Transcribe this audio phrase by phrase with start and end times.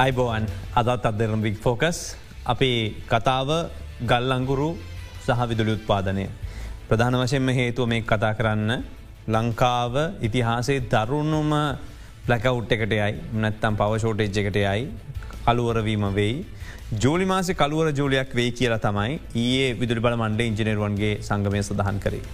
[0.00, 0.44] අයිබෝවන්
[0.80, 1.98] අදත් අදරම් weak focus
[2.44, 2.76] අපේ
[3.06, 3.50] කතාව
[4.02, 4.68] ගල්ලංගුරු
[5.24, 6.24] සහ විදුලි උත්පාදනය.
[6.88, 8.70] ප්‍රධාන වශයෙන්ම හේතුව මේ කතා කරන්න
[9.28, 11.52] ලංකාව ඉතිහාසේ දරුණුම
[12.24, 14.88] පලකවුට් එකට යයි නැත්තම් පවශෝටේජ් එකට යයි
[15.44, 16.34] කළුවරවීම වෙයි.
[16.96, 22.24] ජෝලි මාසි කළුවර ජෝලියක් වෙයි කියලා තමයි ඒ විදුලි බල මණ්ඩ ඉංජිනරුවන්ගේ සංගමය සඳහන් කරේ.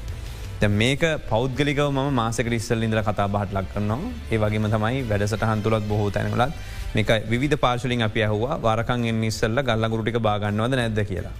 [0.62, 3.98] මේක පෞද්ගලිකව ම මාසක ඉස්සල් ඉඳල කතා බහට ලක් කරනවා
[4.30, 6.52] ඒ වගේම තමයි වැඩසට හන්තුලත් බොහෝ තැනවලත්
[6.94, 11.34] මේක විධ පාශලින් අපි ඇහවා වාරකන් ඉස්සල්ල ගල්ලගුරුටික බාගන්නවද නැද්ද කියලා.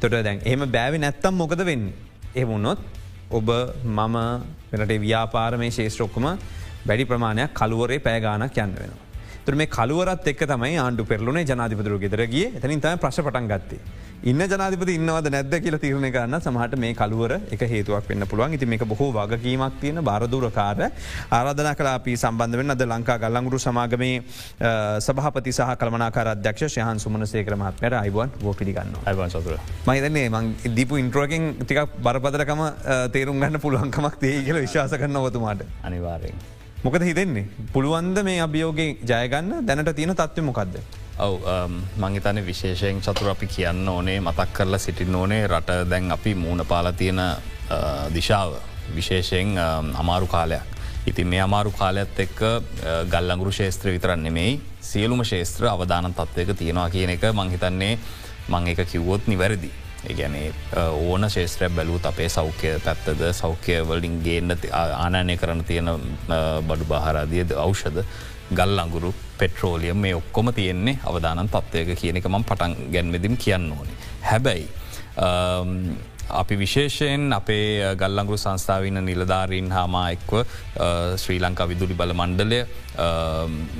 [0.00, 1.94] තොට දැන් එහම බෑවි නැත්තම් මොකද වෙන්නේ.
[2.32, 2.78] එහමුණොත්
[3.30, 3.48] ඔබ
[3.84, 4.16] මම
[4.72, 6.26] වෙනට ව්‍යාපාර මේ ශේෂත්‍රොක්කම
[6.86, 9.09] වැඩි ප්‍රමාණයක් කළුවරේ පෑගානක් යන්න වෙනවා.
[9.46, 13.80] තුර මේ කළුවරත් එක් තමයි ආණ්ඩු පෙරලුනේ ජනාධිපතුරු ගෙදරගේ එතනින් තම ප්‍රශ් පටන් ගත්තේ.
[14.30, 18.56] ඉන්න ජනාධිපති ඉන්නවද නැද්ද කියල තිරණ කරන්න සමහට මේ කළුවර එක හේතුවක් වන්න පුළුවන්.
[18.56, 20.82] ඉති මේ බොහෝ වගකීමක් තියෙන බාරදුරකාර
[21.38, 24.20] ආරධන කලාපී සම්බන්ධ වෙන් අද ලංකා ගල්ලංගුරු සමාගමේ
[25.06, 31.00] සභහපති සහ කළමනාකාර අධ්‍යක්ෂ යහන් සුමන සේකරමත්මයට අයිබුවන් ගෝ පිළිගන්න අයිබන් සතුර මහිතන්නේ මං දීපු
[31.04, 32.64] ඉන්ට්‍රෝකින් ටික බරපදරකම
[33.16, 36.59] තේරුම් ගන්න පුළුවන්කමක් දේ කියල විශවාස කරන්න ඔතුමාට අනිවාරයෙන්.
[36.82, 40.80] මොකද හිතෙන්නේ පුළුවන්ද මේ අභියෝගේ ජයගන්න දැනට තියෙන තත්ව මොකක්ද.
[41.20, 41.34] ඔව
[42.00, 46.92] මංහිතන විශේෂයෙන් චතුර අපි කියන්න ඕනේ මතක් කරලා සිටින් ඕනේ රට දැන් අපි මූුණ පාල
[46.92, 47.20] තියෙන
[48.14, 48.54] දිශාව
[48.94, 49.58] විශේෂයෙන්
[49.94, 50.62] අමාරු කාලයක්.
[51.06, 52.40] ඉතින් මේ අමාරු කාලයක්ත් එක්ක
[53.12, 57.98] ගල්ලංගුරු ශේත්‍ර විතරන්න නෙමෙයි සියලුම ශේත්‍ර අවධාන තත්වයක තියෙනවා කියන එක මංහිතන්නේ
[58.48, 59.70] මං එක කිව්වොත් නිවැරදි.
[60.08, 60.52] ඒගැනේ
[61.04, 65.90] ඕන ශේත්‍රය බැලූත් අපේ සෞඛ්‍ය පැත්තද සෞඛ්‍ය වලින් ගේන්න ආනයනය කරන තියෙන
[66.68, 68.04] බඩු බාහරාදියද ෞෂධ
[68.52, 73.98] ගල් අඟුරු පෙට්‍රෝලියම් මේ ඔක්කොම තියෙන්නේ අවධානන් තත්වයක කියන එක මං පටන් ගැන්වෙදිම් කියන්න ඕනේ.
[74.22, 74.66] හැබැයි
[76.30, 80.32] අපි විශේෂයෙන් අපේ ගල්ලංගුරු සංස්ථාවන්න නිලධාරීන් හාමා එක්ව
[81.22, 82.60] ශ්‍රී ලංකා විදුලි බල මණ්ඩලය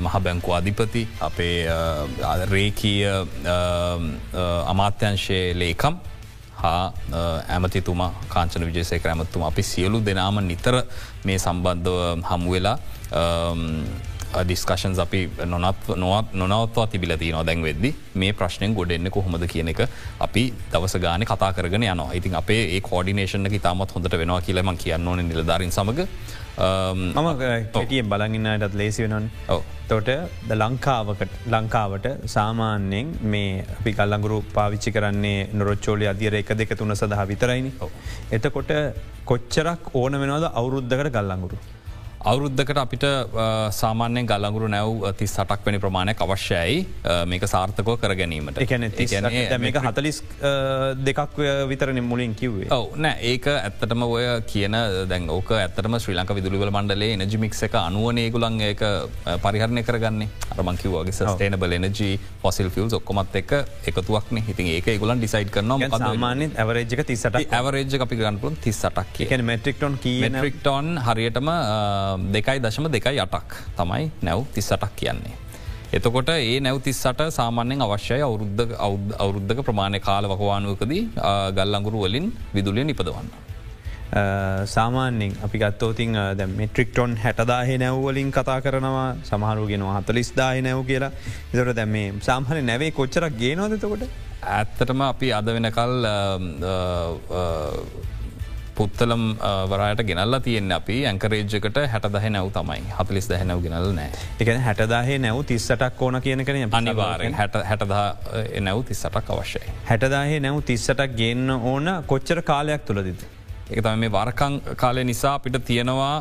[0.04, 1.56] මහ බැංකු අධිපති අපේ
[2.54, 3.04] රේකීය
[4.72, 5.98] අමාත්‍යංශයේ ලේකම්
[6.62, 6.84] හා
[7.48, 10.76] ඇමතිතුමා කාංචන විජේසය කරඇමත්තුම අපි සියලු දෙනාම නිතර
[11.24, 11.98] මේ සම්බන්ධව
[12.30, 12.76] හමුවෙලා
[14.38, 17.94] ඩිස්කශන්ස් අපි නොනත් නොත් නොනවත්වා තිබිලති නො දැන් වෙද්දි.
[18.14, 19.80] මේ ප්‍රශ්නයෙන් ගොඩෙන්න්න කොහොමද කියන එක
[20.20, 25.08] අපි දවස ගාන කතා කරගෙන යන ඉතින් අපේ ඒ කෝඩිනේෂන තාමත් හොඳට වෙනවා කියලම කියන්න
[25.08, 26.06] ඕන නිලධාරින් සමඟ
[26.58, 27.28] මම
[27.74, 29.28] පටිය බලගන්නටත් ලේසි වෙනන්
[29.88, 30.10] තොට
[30.48, 37.26] ද ලංකාවකට ලංකාවට සාමාන්‍යයෙන් මේ අපි කල්ලංගුරු පාවිච්චි කරන්නේ නොරොච්චෝලි අධියර එක දෙක තුන සඳහා
[37.32, 37.72] විතරයිනි.
[38.32, 38.72] එතකොට
[39.24, 41.58] කොච්චරක් ඕන වෙනවද අවුරුද්ධකට ගල්ලංගුරු.
[42.20, 43.04] අවුරුද්ධකට අපිට
[43.72, 46.74] සාමාන්‍ය ගල්ලඟුරු නැව් ති සටක් වැනි ප්‍රමාණයක් අවශ්‍යයි.
[47.30, 48.60] මේක සාර්ථකෝ කර ගැනීමට.
[49.64, 50.18] මේක හතලිස්
[51.06, 51.38] දෙකක්
[51.70, 52.68] විතරන මුලින් කිව්වේ.
[52.76, 54.76] ඔව නෑ ඒක ඇත්තටම ඔය කියන
[55.12, 58.84] දැන් ඕක ඇත්තම ශ්‍රී ලංක විදුලිවල මණ්ඩලේ නජමික් එක අනුවනේගුලන් ඒක
[59.46, 60.28] පරිහරණය කරගන්නේ.
[60.52, 62.02] අරමංකිවගේ ස්ටේනබල එනජ
[62.44, 63.56] පොසිල් ෆිල්ස් ඔක්කොමත් එක
[63.94, 64.42] එකතුවක්න.
[64.50, 65.72] හිති ඒක ගුලන් ඩිසයිඩ් කරන
[66.26, 69.48] මාන්‍ය ඇවරේජක තිසට ඇවරේජ අපි ගන්පුලන් තිස්සටක් කියන?
[69.54, 71.48] මෙට්‍රික්ටොන් කිය ටොන් හරියටම
[72.32, 75.36] දෙකයි දශම දෙකයි අටක් තමයි නැව් තිස්සටක් කියන්නේ.
[75.92, 78.74] එතකොට ඒ නැවතිස්සට සාමාන්‍යෙන් අවශ්‍යය අවුද්ධ
[79.18, 81.04] අවුද්ධක ප්‍රමාණය කාල වකවානුවකදී
[81.56, 83.30] ගල්ලංගුරු වලින් විදුලිය නිපදවන්න.
[84.66, 91.12] සාමාන්‍යෙන් අපි ගත්තෝතින් දැ මෙට්‍රික්ටොන් හැටදාහ නැව්වලින් කතා කරනවා සමහරුගෙන හතලිස් දාහ නැව් කියලා
[91.54, 94.02] ඉදට දැම සාහන නැවේ කොච්චරක් ගේනවදතකොට
[94.50, 95.94] ඇත්තටම අපි අද වෙනකල්
[98.80, 99.24] පුත්තලම්
[99.72, 104.10] වරයට ගෙනල්ල තියෙන් අපි ඇංකරේජ්කට හැට දහ නැව් තමයි හතලිස් දහ නැව් ගෙනල් නෑ
[104.44, 108.06] එක හැටදාහේ නැව් තිස්සටක් ඕන කියන කන අනිවාරෙන් හැට හැටදා
[108.68, 109.74] නැව් තිස්සටක් අවශ්‍යයි.
[109.90, 113.22] හැටදාහේ නැව් තිස්සටක් ගන්න ඕන කොච්චර කාලයක් තුළදිද.
[113.70, 116.14] එක තම මේ වරකං කාලය නිසා අපිට තියෙනවා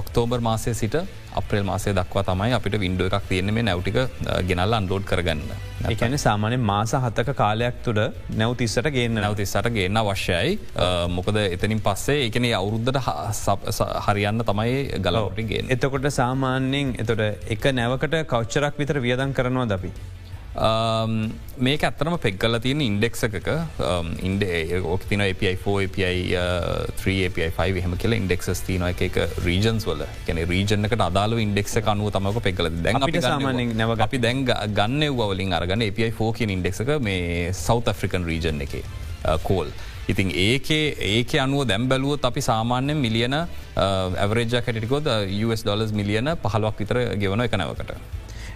[0.00, 0.94] ඔක්තෝබර් මාසය සිට
[1.40, 3.98] අප්‍රේල් මාසය දක්වා තමයි අපිට වින්ඩුව එකක් තියෙන මේ නැවටික
[4.48, 5.42] ගෙනල් අන්ලෝඩ් කරගන්න.
[5.92, 8.00] එකන සාමානය මාස හත්තක කාලයක් තුළ
[8.40, 10.56] නැවතිස්සට ගේන්න නැවතිස්සට ගේන්න අවශ්‍යයි
[11.16, 12.98] මොකද එතනින් පස්සේ එකන අවුරුද්ධට
[14.08, 15.62] හරියන්න තමයි ගලවටිගේ.
[15.76, 17.22] එතකොට සාමාන්‍යයෙන් එතොට
[17.56, 19.92] එක නැවකට කෞච්චරක් විතර වියදන් කරනවා දපි.
[20.52, 23.48] මේක ඇත්තරම පෙක්ගල තියෙන ඉන්ඩෙක්ස එකක
[24.28, 24.42] ඉන්ඩ
[24.84, 25.86] ඕක තින API4
[27.28, 29.16] API3 හම කියල ඉන්ඩෙක්ස් තින එක
[29.46, 30.02] රීජන්ස් වල.
[30.26, 35.56] කැන රීජනක අදාල ඉන්ඩෙක්ස අනුව තමක පෙක්ගල දැන් අපි සාමානෙන් නැව අපි දැන් ගන්න වලින්
[35.60, 38.74] අරගන්න API4 කිය ඉන්ඩෙක්ක මේ සෞත ෆ්‍රිකන් රීජන් එක
[39.48, 39.68] කෝල්.
[40.12, 45.06] ඉතින් ඒකේ ඒක අනුව දැම් බැලුවොත් අපි සාමාන්‍යෙන් මිලියන ඇවරේජ කටිකොද
[45.46, 47.54] US ඩොලස් මිලියන පහලක් විතර ගෙවන එක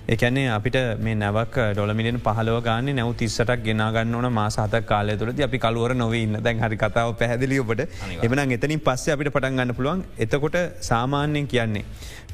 [0.06, 0.12] නැවකට.
[0.14, 5.58] එකැනේ අපිට මේ නැවක් ඩොලමිලියන පහලව ගන්න නැව තිස්සටක් ගෙනගන්න ඕන මාසාත කාලය තුරද අපි
[5.58, 7.80] කලුවර නොවන්න දැන් හරි කතාව පැහදිලි ඔබට
[8.22, 11.84] එමන එතනින් පස්සේ අපිට පටන් ගන්න පුළුවන් එතකොට සාමාන්‍යයෙන් කියන්නේ.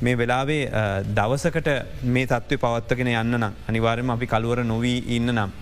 [0.02, 0.70] මේ වෙලාවේ
[1.14, 1.68] දවසකට
[2.04, 5.52] මේ තත්ව පවත්වගෙන යන්න අනිවාරම අපි කළුවර නොවී ඉන්න නම්.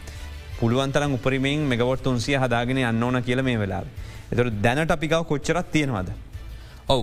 [0.60, 3.84] පුළුවන්තරම් උපරිමෙන් මෙගවොත් තුන්සිය හදාගෙන යන්න ඕන කියල මේ වෙලා.
[4.32, 6.10] එතට දැනට අපිකාව කොච්චරත් තියෙනවාද.
[6.90, 7.00] ඔව්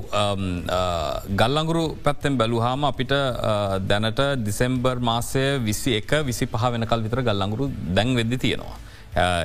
[1.34, 3.14] ගල්ලංගුරු පැත්තෙන් බැලුහාම අපිට
[3.84, 7.66] දැනට දිසෙම්බර් මාසය විසි එක විසි පහ වෙනකල් විතර ගල්ලංගුරු
[7.98, 8.78] දැන් වෙද්දි තියෙනවා.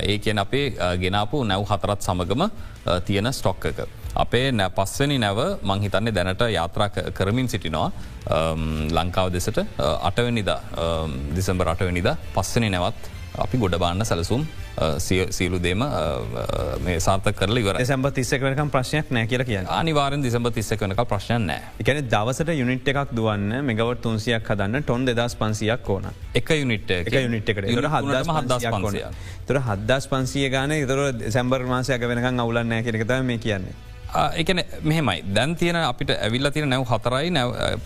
[0.02, 0.64] ඒ කියන අපේ
[1.02, 2.42] ගෙනාපු නැව් හතරත් සමගම
[3.06, 3.80] තියෙන ස්ටොක්ක එක.
[4.14, 7.88] අපේ නැ පස්වනි නැව මංහිතන්නේ දැනට යාත්‍රා කරමින් සිටිනවා
[8.98, 9.60] ලංකාව දෙසට
[10.08, 10.60] අටවනිදා
[11.36, 13.00] දිසම්බ රටවනිද පස්සනි නැවත්
[13.38, 14.42] අපි ගොඩබාන්න සැලසුම්
[15.08, 15.84] සියලු දේම
[16.84, 21.60] මේ සාර්ථ කරල ඉවර සැම්බ තිස්සකනකම් ප්‍රශ්නයක් නෑ කියල කිය අනිවාරෙන් දිසම්බ තිස්සකනක ප්‍රශ්න නෑ
[21.82, 26.08] එකන දවසට යුනිට් එකක් දුවන්න මෙගවට තුන්සියක් හදන්න ටොන් දෙදස් පන්සියක් ඕන.
[26.34, 27.12] එක යුනිට් එක.
[27.12, 27.68] යුනිට් එකට.
[27.68, 29.06] හදස් හදස් පන්සිය
[29.46, 33.91] තුර හදස් පන්සිය ගාන ඉතුර සැම්බර් මාසයක වෙනකං අවුලන්නෑ කෙනෙකත මේ කියන්නේ.
[34.12, 35.22] එකන මෙහෙමයි.
[35.34, 37.30] දැන් තියෙන අපිට ඇවිල්ල තින නැව හතරයි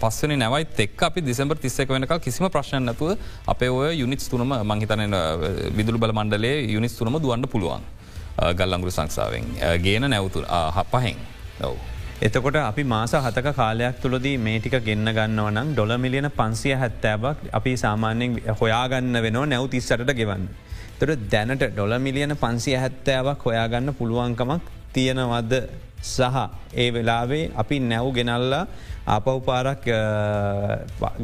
[0.00, 5.16] පස්සන නැවයි එක් අපි දිසම්බර් තිස්සක වෙනක කිසිම ප්‍රශ්න නැතුව අපේ ඔය යුනිස් තුනම මංහිතන
[5.78, 7.84] විදුරු බල මණ්ඩලේ යුනිස් තුනම දුවන්න පුළුවන්.
[8.58, 9.44] ගල්ලංගුරු සංසාාවෙන්
[9.82, 10.42] ගේන නැවතු
[10.92, 11.16] පහෙන්.
[11.62, 11.76] ඔව්.
[12.20, 17.76] එතකොට අපි මාස හතක කාලයක් තුළදී මේටික ගෙන්න්න ගන්නව නම් ඩොල මිලියන පන්සිය හැත්තෑවක් අපි
[17.76, 20.46] සාමාන්‍යෙන් හොයාගන්න වෙනවා නැව් තිස්සට ගෙවන්න.
[20.98, 24.62] තොට දැනට ඩොල මිලියන පන්සිය හැත්තෑවක් හොයාගන්න පුළුවන්කමක්
[24.94, 25.54] තියෙනවද?
[26.08, 26.42] සහ
[26.82, 28.64] ඒ වෙලාවේ අපි නැව් ගෙනල්ලා
[29.14, 29.84] ආපව්පාරක්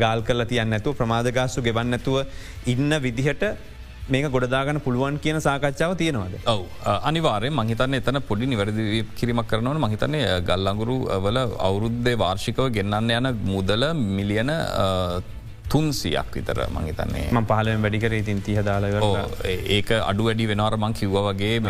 [0.02, 2.18] ගාල් කල තියන්න ඇතු ප්‍රමාදගස්සු ගෙවන්න ඇතුව
[2.72, 3.44] ඉන්න විදිහට
[4.12, 6.32] මේක ගොඩදාගන පුළුවන් කියන සාකච්ඡාව තියෙනවාද.
[6.52, 6.62] ඔව
[7.08, 10.96] අනිවාරය මහිතන්න එතන පොඩි නිවැරදි කිරීමක් කරනවන මහිතන්නේ ගල්ලංගුරු
[11.26, 11.38] වල
[11.68, 13.84] අවුරුද්ධ වාර්ෂිකව ගෙන්න්න යන මුදල
[14.16, 14.50] මිලියන
[15.68, 18.84] තුන්සියක් විතර මහිතන්නේ ම පහලෙන් වැඩිකර ඉතින් තිහ දාල
[19.76, 21.60] ඒක අඩු වැඩි වෙනවර මං කිව්ව වගේ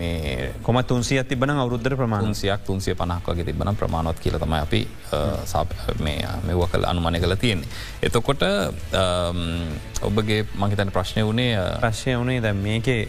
[0.00, 4.82] මේ කොම තුන්සිය තිබන අවුද්ධ ප්‍රමාණසියක් තුන්සිය පනක් වගේ තිබන ප්‍රමාණොත් කියල තමයි අපි
[6.48, 7.68] මෙව කල් අනුමනය කළ තියෙන්නේ.
[8.02, 8.42] එතකොට
[10.02, 11.50] ඔබගේ මහිතන ප්‍රශ්නය වනේ
[11.82, 13.00] ප්‍රශ්නය වනේ ද මේකේ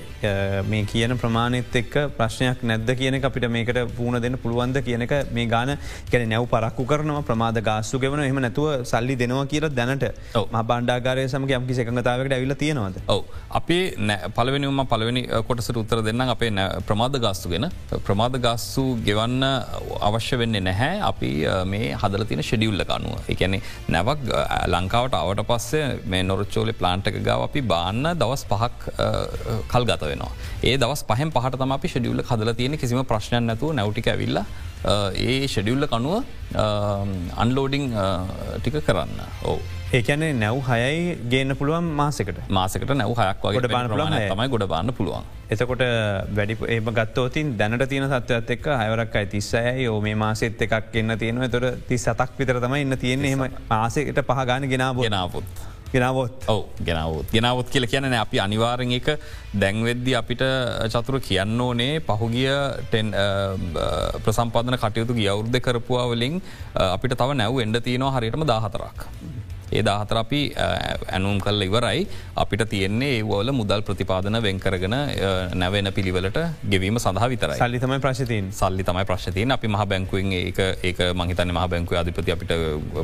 [0.71, 5.77] මේ කියන ප්‍රමාණත් එක්ක ප්‍රශ්නයක් නැද්ද කියන අපිට මේකට පූුණ දෙන්න පුළුවන්ද කියනක මේ ගාන
[6.11, 10.05] කැන නැව් පරක්කු කරනවා ප්‍රමාද ගාස්සු ගෙවන එහම නැතුව සල්ලි දෙනවා කියල දැනට
[10.69, 12.97] බණ්ඩාගරය සමක යම්කි එකඟතාවට ඇවිල තියෙනවද.
[13.15, 13.23] ඔව.
[13.59, 13.79] අපි
[14.37, 16.51] පලවෙනිම පලවෙනි කොටසට උත්තර දෙන්න අපේ
[16.89, 17.67] ප්‍රමාද ගාස්තු ගෙන.
[18.07, 19.47] ප්‍රමාද ගස්සු ගෙවන්න
[20.09, 20.99] අවශ්‍ය වෙන්නේ නැහැ.
[21.11, 21.31] අපි
[21.73, 23.59] මේ හදල තින ෂෙඩියුල්ල කනුව එකැනෙ
[23.95, 24.25] නැවක්
[24.75, 28.97] ලංකාවට අවට පස්සේ මේ නොරච්චෝලි ප්ලාන්ටක ගාව අපි බාන්න දවස් පහක්
[29.73, 30.33] කල් ගත වෙනවා.
[30.69, 34.45] ඒ දවස් පහ පහට තම අපි ෂෙඩියුල්ල හදල තියෙන කිසිම ප්‍රශ්නයක් නැතුව නැවටික ඇවිල්ලා
[34.85, 36.23] ඒ ෂෙඩියුල්ල කනුව
[37.37, 37.85] අන්ලෝඩිං
[38.57, 39.21] ටික කරන්න.
[39.45, 39.59] ඕ.
[39.93, 42.41] ඒකැන නැව් හයයි ගේන්න පුළුවන් මාසකට?
[42.49, 45.25] මාසකට නැව් හයක් වගේ බාන පුලන් තමයි ගොඩ බාන්න පුළුවන්.
[45.49, 45.83] එතකොට
[46.37, 51.17] වැඩි ඒම ගත්තෝතින් දැනට තියෙන සත්වයත් එක් අයවරක් අයි තිස්සයි යෝ මේ මාසෙත් එකක් එන්න
[51.17, 51.51] තියෙනවා.
[51.55, 53.35] තොර ති සතක් විතර තමයි ඉන්න තියෙන්නේ.
[53.35, 55.70] එම මාසකට පහගාන ගෙනාව ගෙනාපුත්.
[55.93, 59.09] ගෙනවොත් ඔව ගෙනවත් ගෙනවත් කියල කියන අපි අනිවාරෙන් එක
[59.53, 60.43] දැන්වෙද්දි අපිට
[60.93, 62.47] චතුර කියන්න ඕනේ පහුගිය
[64.23, 66.41] ප්‍රසම්පාදන කටයුතු ගියවුද්ධ කරපුවාවලින්
[66.87, 69.07] අපිට තව නැව් එන්ඩ තියෙනවා හරියටම දාහතරක්.
[69.71, 70.41] ඒ දාහතර අපි
[71.15, 72.01] ඇනුම් කල්ල ඉවරයි.
[72.43, 74.95] අපිට තියෙන්නේ ඒවල මුදල් ප්‍රතිපාදන වෙන්කරගෙන
[75.61, 76.39] නැවෙන පිළිවලට
[76.73, 80.59] ගෙවීම සඳහ විතර සල්ලි තමයි ප්‍රශ්තින් සල්ලි තමයි ප්‍රශ්තියන් අපි මහ බැංකුවෙන් ඒක
[80.89, 82.53] ඒක මහිතන මහ බැංකුව අධිපති අපිට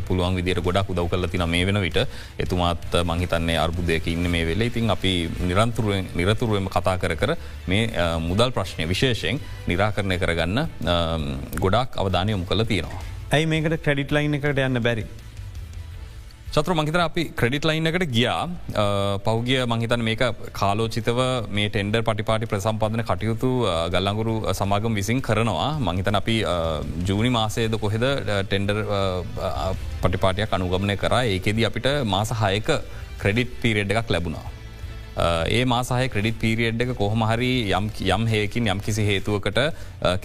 [0.08, 2.00] පුළුවන් විදිර ගොඩක් උදව් කල තින මේ වෙන විට.
[2.46, 4.62] එතුමාත් මහිතන්නේ අර්බුදයක ඉන්න මේ වෙල.
[4.70, 5.14] ඉතින් අපි
[5.50, 7.36] නිරන්තුරුවෙන් නිරතුරුවම කතා කර කර
[7.68, 7.84] මේ
[8.30, 10.60] මුදල් ප්‍රශ්නය විශේෂයෙන් නිරාකරණය කරගන්න
[11.66, 13.02] ගොඩක් අවධානය යොමු කල තියෙනවා.
[13.36, 15.06] ඇයි මේකට ක්‍රඩිට් ලයින් එකට යන්න බැරි.
[16.58, 18.38] චතුර මහිතන අපි ක්‍රඩිට් ලයින් එකට ගියා.
[19.26, 20.22] පෞගිය මහිතන් මේක
[20.60, 21.20] කාලෝචිතව
[21.58, 23.52] මේ ටෙන්ඩර් පටිපාටි ප්‍රසම්පාදන කටයුතු
[23.94, 25.70] ගල්ලංගුරු සමාගම් විසින් කරනවා.
[25.88, 26.38] මහිතන අපි
[27.10, 28.06] ජූනි මාසයද කොහෙද
[28.50, 28.78] ටෙන්ඩර්
[30.04, 31.24] පටිපාටයක් අනුගමනය කරා.
[31.34, 32.70] ඒකෙද අපිට මාස හයක
[33.22, 34.46] ක්‍රඩිට් පීරෙඩ් එකක් ලැබුණා.
[35.18, 39.60] ඒ මාසාහ ක්‍රඩිට පීරියඩ් එක කොහොම හරි යම් යම් හයකින් යම් කිසි හේතුවකට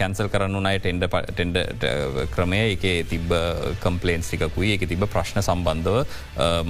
[0.01, 1.87] කැන්සල් කරන්න නයි ටෙන්ඩ ටෙන්ඩ
[2.35, 3.35] ක්‍රමය එක තිබ
[3.85, 6.03] කම්පලේන්ස්ටිකුයි එක තිබ ප්‍රශ්න සම්බන්ධව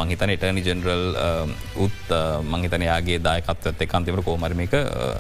[0.01, 1.07] මහිතන එටනි ජෙනරල්
[1.87, 4.77] උත් මංහිතනයාගේ දායකත්වත් එකන්තිවර කෝමරම එක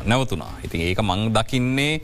[0.06, 0.52] නැවතුනා.
[0.66, 2.00] ඉතින් ඒක මං දකින්නේ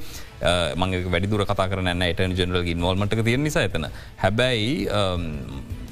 [0.79, 3.87] මං වැඩිදුර කතා කරන එට ජනරල් ඉන්වල්මට තියෙන නිසා එතන
[4.19, 4.89] හැබැයි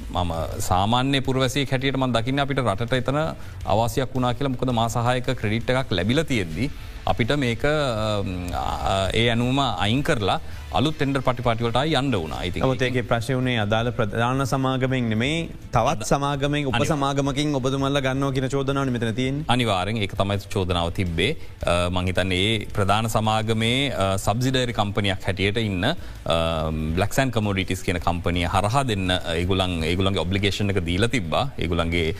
[0.09, 3.17] මම සාමාන්‍ය පුරවසේ හැටියට මන් දකින්න අපිට රට එතන
[3.65, 4.53] අවසයක් වුණනා කියලා.
[4.53, 6.69] මොකද මාසාහයක ක්‍රඩිට් එකක් ලැබිල තියෙද්දි
[7.11, 10.39] අපිට මේක ඒ ඇනුම අයින් කරලා
[10.77, 12.39] අලු ටෙන්ඩර් පටිපටිවලට යන්න වුණා.
[12.47, 15.37] ඉති ඔතේගේ ප්‍රශය වුණේ අදාළ ප්‍රධාන සමාගමෙන් නෙමේ
[15.75, 21.29] තවත් සමාගමෙන් උප සමාගමකින් ඔබතුමල්ල ගන්න කියන චෝදනාව මෙතන තියෙන් අනිවාරෙන් එක තමයි චෝදනාව තිබ්බේ.
[21.97, 23.79] මංහිතන් ඒ ප්‍රධාන සමාගමේ
[24.25, 25.87] සබ්සිඩරි කම්පනයක් හැටියට ඉන්න
[26.97, 31.45] බ්ලක්සන් කමෝඩිටිස් කියන කම්පනිය හරහා දෙන්න ඒගුලන් ඒගුලන්ගේ ඔබ්ලිගේෂණ එක දීල තිබ්බා.
[31.63, 32.11] ඒගුලන්ගේ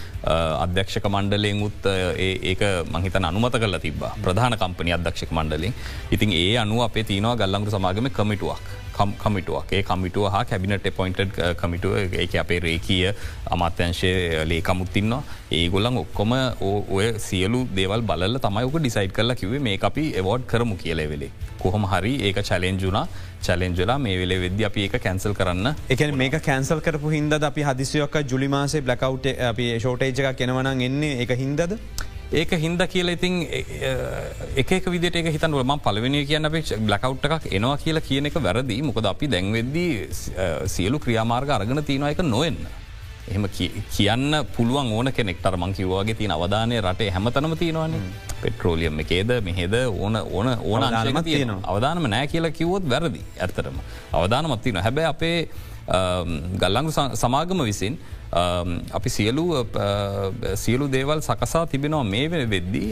[0.63, 1.91] අධ්‍යක්ෂක මණ්ඩලයෙන් උත්
[2.24, 2.65] ඒක
[2.96, 5.74] මහිතන අනුමත කල තිබ ප්‍රධාන කම්පනි අධ්‍යක්ෂක මණ්ඩලින්.
[6.12, 9.72] ඉතින් ඒ අනුව අපේ තියනවා ගල්ලංගු සමාගම කමිට කමිටුවක් කමිටුවක්.
[9.72, 13.13] ඒ කමිටුව හා කැබිනට එපොයින්ටඩ් කමිටුව ඒක අපේ රේකීය
[13.51, 14.12] අමාත්‍යංශය
[14.46, 16.34] ලේකමුත්තින්නවා ඒගොල්ලන් ඔක්කොම
[16.89, 21.31] ඔය සියලු දේවල් බලල තමයික ඩිසයිඩ් කරලා කිවේ මේ අපි එවෝඩ් කරමු කියලේ වෙලේ.
[21.60, 23.07] කොහොම හරි ඒක චලෙන්ජුනා
[23.41, 28.22] චලෙන්ජලා මේ වෙලේ වෙද්‍ය අපි ඒක කැන්සල් කරන්න එක මේක කැන්සල් කරපු හින්ද අපි හදිසියොක්ක
[28.25, 31.79] ජුලිමාසේ බ්ලකව් අපි ෂෝටේජ් එක කෙනවන එන්නේ එක හින්දද.
[32.31, 33.36] ඒක හින්ද කියල ඉතින්
[34.55, 38.81] එක විදිට එක හිතන්ුව ම පලවෙනි කියන්න අපේ බ්ලකව් එකක් එනවා කියලා කියන එක වැරදි
[38.84, 40.10] මොකද අපි දැන්වෙද්දී
[40.67, 42.60] සියලු ක්‍රියාමාර්ග අරගෙන තියෙනවා එක නොවෙන්න.
[43.29, 43.46] එහෙම
[43.96, 47.96] කියන්න පුළුවන් ඕන කෙනෙක්ටර මං කිවවාගේ තින අවධානය රටේ හැමතනම තියෙනවාන.
[48.41, 53.79] පෙට්‍රෝලියම් එකේද මෙහෙද ඕන ඕන ඕන අනාලම තියෙන අවධානම නෑ කියලා කිවොත් වැරදි ඇත්තරම
[54.19, 55.38] අවධානමත් තියන හැබැ අපේ
[56.62, 56.91] ගල්ලංගු
[57.24, 57.93] සමාගම විසින්
[58.98, 59.46] අපි සියලු
[60.63, 62.89] සියලු දේවල් සකසා තිබෙනවා මේ වෙන වෙද්දී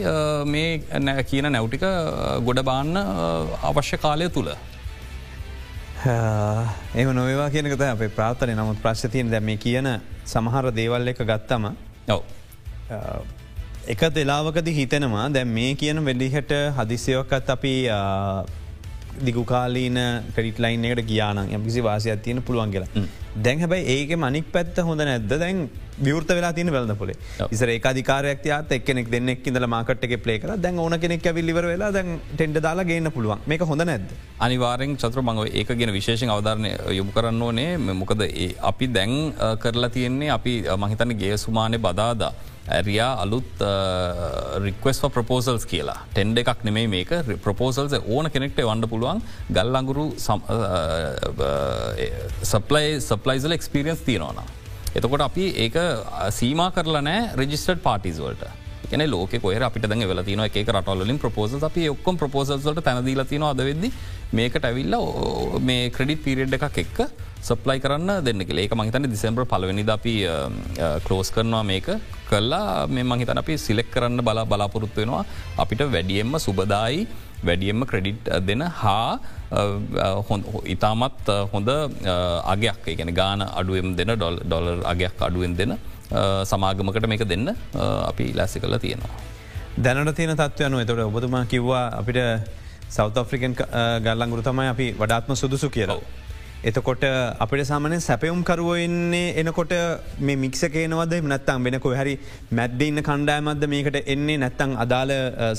[0.54, 0.70] මේ
[1.30, 1.84] කියන නැව්ටික
[2.48, 2.96] ගොඩ බාන්න
[3.70, 4.50] අවශ්‍ය කාලය තුළ.
[6.06, 9.88] එම නොවවා කියනකත අපේ ප්‍රාථනය නමුත් ප්‍රශ්තියෙන් දැම කියන
[10.26, 11.64] සමහර දේවල් එක ගත්තම
[12.08, 12.22] ඔව.
[13.86, 17.74] එක දෙලාවකද හිතෙනවා දැම් මේ කියන වෙඩිහට හදිසියෝකත් අපි
[19.20, 19.98] දිගුකාලීන
[20.34, 23.06] ක්‍රඩිට ලයින් එකට ගියාන යම්කිසි වාසයක් තියෙන පුළුවන් කියලා.
[23.44, 25.32] දැන් හැබයි ඒක මනික් පැත්ත හොඳ නැද්ද?
[25.42, 25.58] දැන්
[26.06, 27.16] විවෘත වෙලා තින වෙලද පොලේ.
[27.54, 28.46] ඉසර ඒ අධිකාරයක්
[28.78, 30.56] එක්නෙක් දෙන්නෙක් ඉඳල මාකට එක පලේ කර.
[30.64, 33.44] දැන් ඕන කෙනෙක් ඇවිල්ලිවර වෙලා දැන් ටෙන්ඩ දාලා ගන්න පුළුවන්.
[33.46, 34.08] මේක හොඳ නැද
[34.40, 37.70] අනිවාරෙන් චත්‍ර මඟව ඒක ගෙන විශේෂෙන් අවධාරණය යොමු කරන්න ඕනේ.
[38.02, 38.26] මොකද
[38.72, 39.16] අපි දැන්
[39.64, 42.34] කරලා තියෙන්නේ අපි මහිතන ගේ සුමානය බදාදා.
[42.76, 43.60] ඇරයා අලුත්
[44.64, 45.98] රික්වස් ප්‍රපෝසල්ස් කියලා.
[46.14, 47.12] ටෙන්ඩ එකක් නෙමේ මේක.
[47.44, 49.22] ප්‍රපෝසල්ස ඕන කෙනෙක්ට වන්ඩ පුළුවන්.
[49.56, 50.06] ගල් අඟුරු
[52.52, 54.38] සප්ලයි සප්ලයිසල් එක්ස්පිරියන්ස් තියෙනවන.
[54.96, 55.76] එතකොට අපි ඒක
[56.38, 58.50] සීමා කරලා නෑ රජිස්ටඩ් පාටිස් වලට.
[58.86, 63.42] එකන ලෝක කොය අපිට දැ වෙල තින එක රටවලින් ප්‍රපෝස අපි ඔක්කොම් ප්‍රපෝසල්ට තැනදීල තින
[63.50, 63.84] අද වෙද
[64.38, 64.94] මේකට ඇවිල්ල
[65.68, 66.98] මේ ක්‍රඩිට පිරිඩ් එකක් එක්ක
[67.48, 70.14] සප්ලයි කරන්න දෙන්න ඒක මහිතන දිසම්බර් පලවෙනි අපි
[71.06, 71.90] කලෝස් කරනවා මේක.
[72.30, 75.24] කල්ලා මේ මහිතන අපි සිලෙක් කරන්න බලා බලාපොරොත්තු වෙනවා.
[75.58, 77.06] අපිට වැඩියෙන්ම සුබදායි
[77.48, 79.18] වැඩියෙන්ම ක්‍රඩිට් දෙන හා
[80.66, 81.70] ඉතාමත් හොඳ
[82.46, 85.72] අගයක් ගැන ගාන අඩුවම් දෙන ඩොල් ඩොලර් අගයක් අඩුවෙන් දෙන
[86.44, 87.48] සමාගමකට මේක දෙන්න
[88.10, 89.14] අපි ලැසි කල තියෙනවා.
[89.78, 92.20] දැනට තියෙන තත්වයනු එතොට ඔබතුමා කිව්වා අපිට
[92.88, 93.54] සෞත ෆ්‍රිකන්
[94.00, 96.00] ගල්ලංගුරු තමයි අපි වඩාත්ම සුදුසු කියලා.
[96.64, 97.04] එතකොට
[97.44, 99.72] අපට සාමන සැපයුම් කරුවන්නේ එනකොට
[100.18, 102.14] මේ මික්සකේනවද නත්තම් වෙනකො හරි
[102.58, 104.38] මැද්දඉන්න කණ්ඩෑමද මේකට එන්නේ?
[104.44, 105.12] නැත්තං අදාළ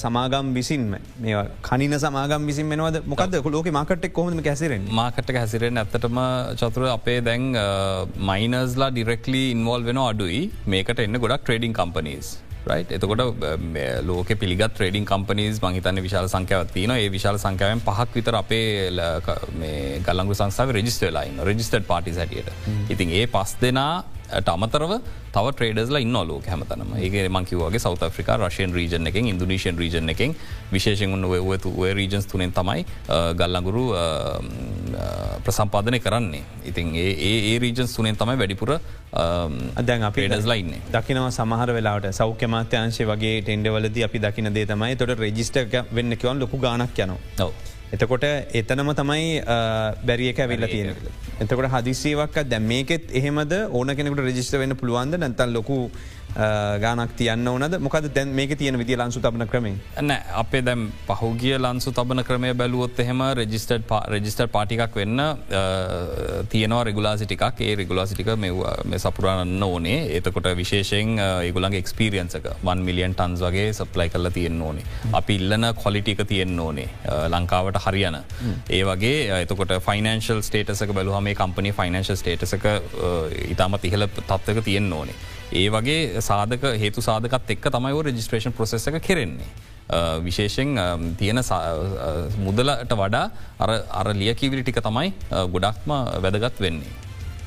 [0.04, 0.96] සමාගම් විසින්ම?
[1.22, 6.20] මේ කනින සමාගම් විසින් වෙනවද මොකද ලෝක මාකටෙක් කොහොම කැසිරෙන් මාකට හැසිරෙන් ඇත්තටම
[6.64, 7.46] චතුර අපේ දැන්
[8.32, 10.42] මයිනස්ලා ඩිරෙක්ලි ඉන්වල් වෙන අඩුයි.
[10.74, 12.30] මේකට එන්න ගොඩක් ට්‍රේඩිං කම්පනීස්.
[12.70, 13.24] එතකොට
[14.04, 18.90] ලෝක පිළිගත් ට්‍රේඩින් කම්පනීස් මහිතන්න විශාල සංකයවත්තින ඒ විශාල සංකයන් පහක් විතර අපේ
[20.04, 22.52] ගල්ලංගු සංසාව රජිස්ටලයින් රජිස්ටඩ් පාටි සැටියට
[22.90, 24.92] ඉතින් ඒ පස් දෙනා අමතරව
[25.34, 26.94] තව ට්‍රේඩස්ල ඉන්න ලෝක හැමතනම.
[26.98, 30.36] ඒ මංකිවගේ සෞත ෆ්‍රිකා රශයන් රීජන එකෙන් ඉන්දුනීෂන් රීජන එකෙන්.
[30.72, 32.86] විශේෂෙන් උන්න ඔය රීජන්ස් තුනෙන් තමයි
[33.34, 33.86] ගල්ලඟුරු
[35.46, 36.44] ප්‍රසම්පාදනය කරන්නේ.
[36.66, 37.14] ඉතින් ඒ
[37.52, 38.74] ඒ රීජන්ස් තුනෙන් තමයි වැඩිපුර
[39.76, 44.96] අදැන් අප ඩස්ලයින්න දකිනවා සමහර වෙලාට සෞඛ්‍ය මාත්‍යංශය වගේ ටෙන්ඩවලද අපි දකින දේ තමයි.
[44.96, 45.58] තොට රෙජිස්ට
[45.92, 47.77] වෙන්න කිවන් ලොකු ගානක් යනවා.
[47.96, 48.24] එතකොට
[48.60, 49.28] එතනම තමයි
[50.08, 50.96] බැරිියක ඇවිල්ල තියෙන.
[51.40, 53.54] එතකොට හදිසිවක් දැ මේකෙත් එහෙමද?
[53.72, 55.16] ඕන කෙනෙකට රජිස්ට වෙන්න පුළුවන්ද?
[55.24, 55.78] නැතල් ලොකු
[56.38, 57.78] ගානක් තියන්න ඕනද?
[57.80, 59.78] මොකද දැන් මේක තියෙන විදි ලන්සු තබන ක්‍රමේ.
[60.00, 65.24] න අපේ දැම් පහුගිය ලන්සු තබන ක්‍රමය බැලුවොත් එහෙම රජිස්ටඩ් රජිස්ටර් පාටිකක් වෙන්න
[66.48, 69.98] තියනවා රෙගුලාසිටිකක් ඒ රෙගුලාසිටික මේ සපුරන්න ඕනේ.
[70.12, 74.86] ඒතකොට විශේෂෙන් ඒගුලන්ගේ එක්ස්පිරියන්සක 1 මිලියන් ටන්ස් වගේ සප්ලයි කරලා තියෙන් ඕනේ.
[75.14, 76.90] අපි ඉල්ලන කොලිටික තියෙන් ඕනේ
[77.30, 78.20] ලංකාවට හරියන.
[78.70, 82.70] ඒ වගේ එතකොට ෆයිනන්ශල් ස්ටේටසක බලුහම මේ කම්පනි ෆයිනන්ශල් ස්ටේටසක
[83.48, 85.18] ඉතාමත් ඉහල තත්වක තියෙන් ඕනේ
[85.54, 89.48] ඒ වගේ සාධක හේතු සාධකත් එක් තමයි රජිස්ට්‍රේෂන් ප්‍රසෙස එක කෙරෙන්නේ.
[90.24, 90.80] විශේෂෙන්
[91.18, 91.40] තියෙන
[92.46, 93.32] මුදලට වඩා
[94.00, 95.14] අර ලියකිවිලි ටික තමයි
[95.54, 95.92] ගොඩක්ම
[96.24, 96.96] වැදගත් වෙන්නේ.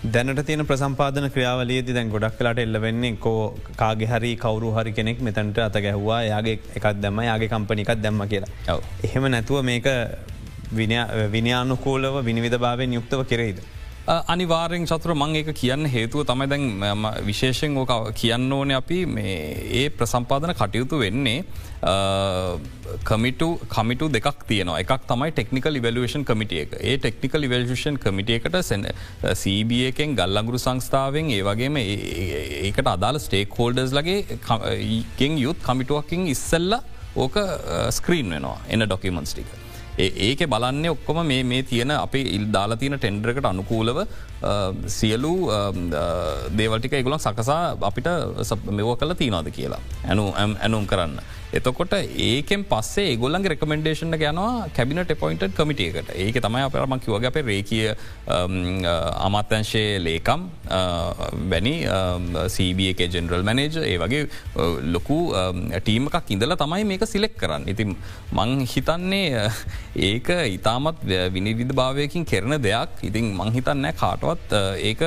[0.05, 5.59] දැනට තියෙන ප්‍රසම්පාදන ක්‍රියාවලියේදී දැන් ගොඩක් කලාට එල්ලවෙන්නේ කෝ කාගෙ හරි කවරු හරි කෙනෙක් මෙතැන්ට
[5.59, 8.79] අත ගැහ්වා යාගේ එකක් දැම යාගේ කම්පනිකක් දැම්ම කියලා.
[9.05, 9.85] එහෙම නැතුව මේක
[11.35, 13.61] විනිානුකූලව විනිවිධ භාවෙන් යුක්තව කෙරෙහිද.
[14.11, 19.37] අනිවාරෙන් චතුර මං ඒක කියන්න හේතුව තමයි දැන් මම විශේෂෙන් ඕක කියන්න ඕන අපි මේ
[19.81, 21.45] ඒ ප්‍රසම්පාදන කටයුතු වෙන්නේ
[23.11, 26.75] කමිටු කමිටු දෙකක් තියන එකක් තමයි ටෙක්නිකල් ඉවලුවේෂන් කමිටිය එක.
[26.81, 28.89] ඒ ටෙක්නිකල් ඉවල්ෂන් කමිටියකට සැන
[29.43, 34.41] සීබියකෙන් ගල්ලංගුරු සංස්ථාවෙන් ඒ වගේම ඒකට අදාළ ස්ටේක් හෝල්ඩර්ස් ලගේ
[35.21, 36.81] ගෙන් යුත් කමිටුවකින් ඉස්සල්ල
[37.17, 37.43] ඕක
[37.91, 38.59] ස්ක්‍රීන් වෙනවා.
[38.69, 39.70] එන්න ඩොකිමන්ස් ටික.
[39.99, 43.99] ඒක බලන්න ඔක්කොම මේ තියෙන අපේ ඉල් දාලා තියෙන ටෙන්ඩරකට අනුකූලව
[44.87, 45.33] සියලු
[46.57, 48.09] දේවල්ටික එගුලන් සකසා අපිට
[48.71, 51.21] මෙව කල තියනවාද කියලා ඇනු ඇනුම් කරන්න.
[51.53, 51.95] එතකොට
[52.27, 57.89] ඒකෙන් පස්සේ ගොල්ලන්ගේ රෙකමෙන්ඩේෂන යනවා කැබිනට පොයින්ට කමිටියකට ඒක තමයි අපරම කිවග අපේ රේකිය
[59.27, 60.45] අමාත්‍යංශයේ ලේකම්
[61.53, 61.75] වැනි
[62.57, 64.23] සීබක ජෙනරල් මැනේජ ඒ වගේ
[64.95, 65.19] ලොකු
[65.81, 67.67] ටීමකක් ඉඳල තමයි මේක සිලෙක් කරන්න.
[67.67, 67.97] ඉතින්
[68.33, 69.45] මං හිතන්නේ
[70.09, 71.05] ඒක ඉතාමත්
[71.35, 74.57] විනිවිධ භාවයකින් කෙරන දෙයක් ඉතින් මංහිතන්නෑ කාටවත්
[74.89, 75.03] ඒක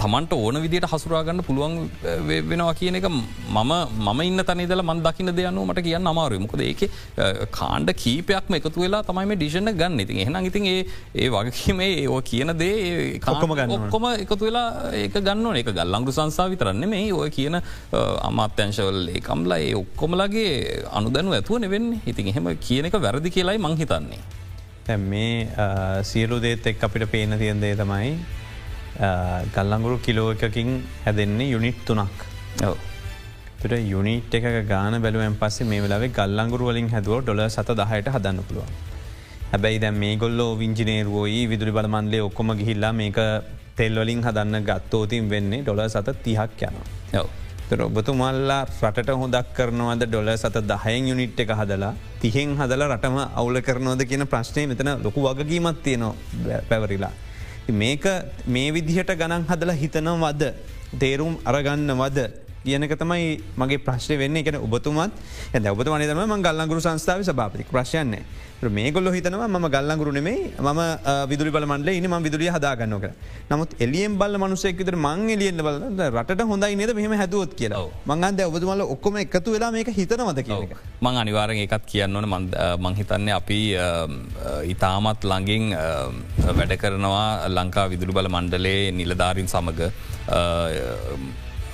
[0.00, 1.74] තමන්ට ඕන විදිට හසුරාගන්න පුළුවන්
[2.50, 3.72] වෙනවා කියන එක මම
[4.06, 6.82] මම ඉන්න තනිදල මන් දකින දෙයනු මට කියන්න අමාරු මොකද ඒක
[7.58, 10.00] කාණ්ඩ කීපයක්ම එකතු වෙලා තමයි ඩිෂණ ගන්න.
[10.04, 10.84] ඉතින් එහෙන ඉතින් ඒ
[11.22, 16.48] ඒ වගකීමේ ඒෝ කියන දේ කකොම ගන්න ඔක්කොම එකතු වෙලා ඒක ගන්න එක ගල්ලංගු සංසා
[16.52, 17.58] විතරන්න මේ ඔය කියන
[18.30, 20.52] අමාත්‍යංශවල් ඒකම්ලා ඒ ඔක්කොමලගේ
[21.00, 21.90] අනුදැනු ඇතුව නෙවෙන්න.
[22.06, 24.22] ඉතින් එහෙම කියන එක වැරදි කියලායි මංහිතන්නේ.
[25.10, 25.48] මේ
[26.02, 28.16] සියලු දේත් එක් අපිට පේන තියන් දේ තමයි
[29.54, 30.70] ගල්ලංගුරු කිලෝ එකකින්
[31.04, 32.24] හැදෙන්නේ යුනිට් තුනක්
[33.60, 38.40] තුට යුනිට් එක ගාන බැලුවෙන් පස්සේ මේ වෙලාවේ ගල්ලංගුරු වලින් හැදුව ඩොල සත දහයට හදන්න
[38.48, 38.72] පුළුවන්.
[39.52, 43.18] හැබැයි දැ මේ ගොල්ලෝ විංජිනේරුවෝයි විදුරි බලමන්ලේ ඔක්කොම ගිහිල්ලා මේක
[43.76, 47.26] තෙල්වලින් හදන්න ගත්තෝතින් වෙන්නේ ඩොල සත තිහක් යනවා.
[47.88, 54.06] ඔබතුමල්ලා රට හොදක් කරනවද ඩොල සත දහයෙන් යුනිට් එක හදලා තිහෙන් හදල රටම අවුල කරනවද
[54.06, 57.14] කියන ප්‍රශ්නය මෙතන ලොකු වගකීමත් තියනවා පැවරිලා.
[57.68, 58.04] මේක
[58.46, 60.42] මේ විදිහට ගණන් හදලා හිතනවද?
[60.98, 63.26] තේරුම් අරගන්න වද කියනක තමයි
[63.60, 64.36] මගේ ප්‍රශ්ය වෙන්න.
[64.42, 65.12] එකන ඔබතුමත්
[65.54, 68.24] ඇ ඔබත වනතම ම ගල්ලගුරු සංස්ථාව සභාපති ප්‍රශ්යන්නේ
[68.76, 70.80] මේ ගොල්ල හිතනවා ම ගල්ලගුරුනේ ම
[71.30, 73.12] විදුරි බල මන්ඩල ඉන ම විදුරිය හදාගන්න කර
[73.50, 75.76] නමුත් එලියෙන් බල මනුසෙක්විතර මං එලියෙන් බල
[76.08, 77.84] රට හොඳයි නද මෙහම හැදුවත් කියලා.
[78.10, 80.74] මංගන්ද ඔබතුමල ඔක්කොම එකතු වෙලා මේක හිතනවද කියක
[81.04, 82.26] මං අනිවාරෙන් එකත් කියන්නවන
[82.86, 83.60] මංහිතන්නේ අපි
[84.74, 85.64] ඉතාමත් ළඟින්
[86.58, 89.82] වැඩ කරනවා ලංකා විදුරු බල මණ්ඩලේ නිලධාරින් සමඟ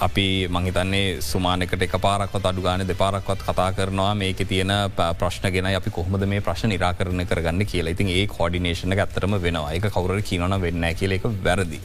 [0.01, 4.15] අපි මහිතන්නේ සුමානකට එක පාරක්වත් අඩුගාන දෙපාරක්වත් කතා කරනවා.
[4.15, 4.73] මේක තියෙන
[5.21, 7.93] ප්‍රශ්න ගෙන අපි කොහොමද මේ ප්‍රශ්න නිරාකරණ කරගන්න කියලා.
[7.97, 9.73] ඉතින් ඒ කෝඩිනේෂන ඇත්තරම වෙනවා.
[9.73, 11.81] එක කවුර කියනන වෙන්න කියල එක වැරදි.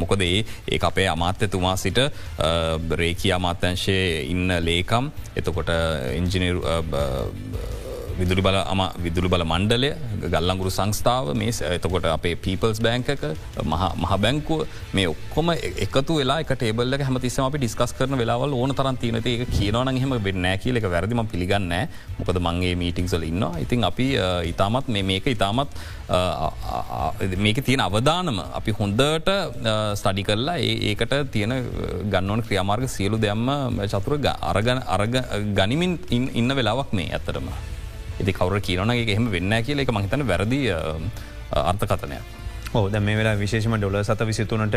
[0.00, 1.98] මොකද ඒ ඒ අපේ අමාත්‍යතුමා සිට
[3.02, 5.70] රේකී අමාත්‍යංශයේ ඉන්න ලේකම් එතකොට
[6.20, 6.62] ඉංජිනරු
[8.18, 9.90] විදුරි බල අම විදුරු බල මණ්ඩලය
[10.34, 13.24] ගල්ලංගුරු සංස්ථාව මේ එතකොට අපේ පීපල්ස් බෑංකක
[13.64, 14.60] මහ බැංකුව
[14.96, 15.50] මේ ඔක්කොම
[15.86, 20.62] එකතු වෙලා ටේබල්ල හැමතිස්සම අපි ඩිස්කස් කරන වෙලාවල් ඕන තරන් තියනත ඒක කියනවන හෙම වෙන්නෑ
[20.64, 21.74] කියල එක වැරදිම පිළිගන්න
[22.18, 24.08] මොකද මංගේ මීටිංසල ඉන්න ඉතින් අපි
[24.52, 25.70] ඉතාමත් මේක ඉතාමත්
[27.38, 29.30] මේක තියෙන අවධානම අපි හොන්දට
[30.00, 30.58] ස්ටඩි කරලා
[30.90, 31.54] ඒකට තියෙන
[32.12, 33.46] ගන්නවන ක්‍රියමාර්ග සියලු දෙයම්ම
[33.94, 34.18] චතුර
[34.52, 35.14] අරග අරග
[35.58, 37.48] ගනිමින් ඉන්න වෙලාවක් මේ ඇත්තරම.
[38.20, 40.60] ඉති කවර කියනගේ එහෙම වෙන්න කියල එක මහිතන වැරදි
[41.50, 42.43] අර්ථකතනයක්.
[42.94, 44.76] ද මේ වෙලා විශේෂම ඩොල සත විසිතුනට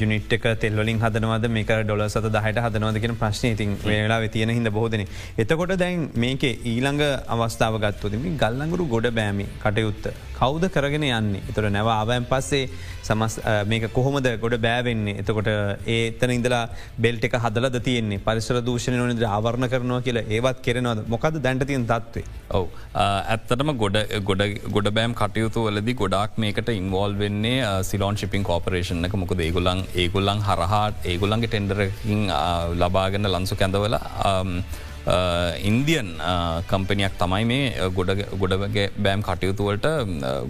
[0.00, 1.50] ජුනිට් එක තෙල්වලින් හදනවද?
[1.56, 5.04] මේක ඩොල සත දහට හදනවදගෙන ප්‍රශ්නය ඉතින් වෙලා තියෙන හිද බෝධන.
[5.44, 7.04] එතකොට දැන් මේක ඊළඟ
[7.36, 10.08] අවස්ථාව ගත්තුදම ගල්ලඟුරු ගොඩ බෑමි කටයුත්ත.
[10.38, 11.42] කෞද කරගෙන යන්නේ?
[11.50, 12.68] එතොට නැව ආවයන් පස්සේ
[13.08, 13.34] සමස්
[13.70, 15.16] මේක කොහොමද ගොඩ බෑවෙන්නේ?
[15.22, 16.62] එතකොට ඒ එතන ඉඳලා
[17.04, 18.22] බෙල්ට එක හදලද තියෙන්නේ?
[18.26, 21.02] පරිසර දූෂණ නොනද ආවරණ කරනවා කියලා ඒවත් කෙරෙනවද?
[21.14, 22.26] මොකද දැන්ට තියන් තත්වේ.
[22.58, 22.68] ඔව.
[22.94, 23.98] ඇත්තටම ගොඩ
[24.76, 29.14] ගොඩ බෑම් කටයුතු වලදි ගොඩක් මේකට ඉන්වෝල් වෙන්නේ සිලෝන් ශිපින් කෝපරේෂන් එක.
[29.22, 32.28] මොකද ඒගොලන් ඒගොල්ලන් හරහාට ඒගොල්ලන්ගේ ටෙන්ඩරකින්
[32.82, 33.96] ලබාගන්න ලන්සු කැඳවල
[35.06, 36.08] ඉන්දියන්
[36.70, 39.86] කම්පනයක් තමයි මේ ගොඩගේ බෑම් කටයුතුවලට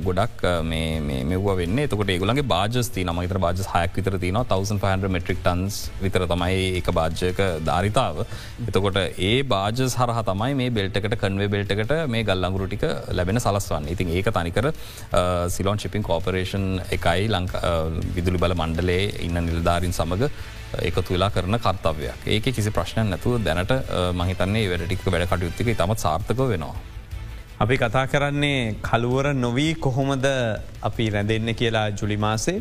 [0.07, 1.79] ගොඩක් මෙව වෙන්න.
[1.79, 7.41] එතකොට ඒගුලන්ගේ බාජස්ති නමතර බාජ හයක් විතර තින 1500 මෙට්‍රික් ටන්ස් විතර තමයි ඒක බාජ්‍යක
[7.69, 8.25] ධාරිතාව.
[8.69, 8.99] එතකොට
[9.31, 13.89] ඒ බාජ සරහ තමයි මේ බෙල්ටකට කන්වේ බෙල්ටකට මේ ගල්ලංගුරුටික ලැබෙන සලස්වන්න.
[13.95, 14.73] ඉතින් ඒක තනිකර
[15.57, 17.53] සිලෝන් ශිපින් කෝපරේෂන් එකයි ලංක
[18.17, 20.57] විදුලි බල මණ්ඩලේ ඉන්න නිල්ධාරින් සමඟ
[20.89, 23.73] එකතු වෙලා කරන කර්තවයක් ඒක කිසි ප්‍රශ්න නැතුව දැනට
[24.21, 26.75] මහිතන්නේ වැඩටික් වැඩ කටයුත්තික තමත් සාර්ථක වෙනවා.
[27.61, 30.27] අපි කතා කරන්නේ කළුවර නොවී කොහොමද
[30.83, 32.59] අපි රැඳෙන්න කියලා ජුලිමාසේ